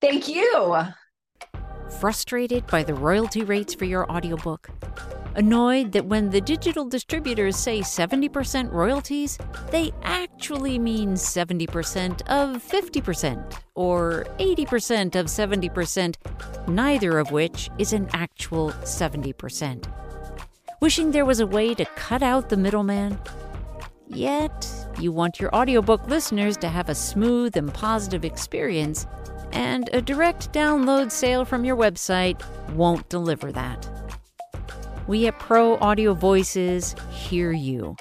[0.00, 0.76] Thank you.
[2.00, 4.70] Frustrated by the royalty rates for your audiobook?
[5.36, 9.36] Annoyed that when the digital distributors say 70% royalties,
[9.70, 18.08] they actually mean 70% of 50% or 80% of 70%, neither of which is an
[18.14, 19.84] actual 70%.
[20.80, 23.18] Wishing there was a way to cut out the middleman?
[24.08, 24.66] Yet,
[24.98, 29.06] you want your audiobook listeners to have a smooth and positive experience,
[29.52, 33.95] and a direct download sale from your website won't deliver that.
[35.06, 37.94] We at Pro Audio Voices hear you.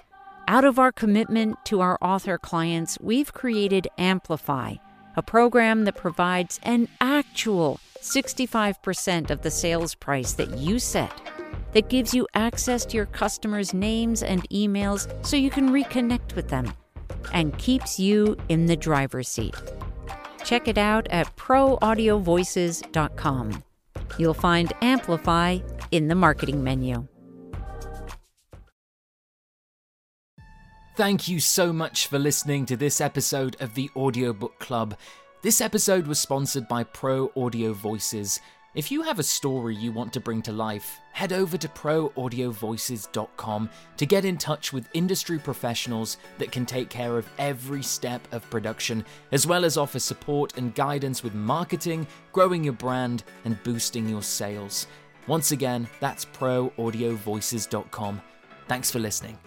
[0.48, 4.74] Out of our commitment to our author clients, we've created Amplify,
[5.16, 11.22] a program that provides an actual 65% of the sales price that you set,
[11.74, 16.50] that gives you access to your customers' names and emails so you can reconnect with
[16.50, 16.74] them,
[17.34, 19.54] and keeps you in the driver's seat.
[20.44, 23.64] Check it out at proaudiovoices.com.
[24.18, 25.60] You'll find Amplify
[25.92, 27.08] in the marketing menu.
[30.96, 34.96] Thank you so much for listening to this episode of the Audiobook Club.
[35.42, 38.40] This episode was sponsored by Pro Audio Voices.
[38.76, 43.70] If you have a story you want to bring to life, head over to proaudiovoices.com
[43.96, 48.50] to get in touch with industry professionals that can take care of every step of
[48.50, 54.10] production, as well as offer support and guidance with marketing, growing your brand, and boosting
[54.10, 54.88] your sales.
[55.26, 58.22] Once again, that's proaudiovoices.com.
[58.68, 59.38] Thanks for listening.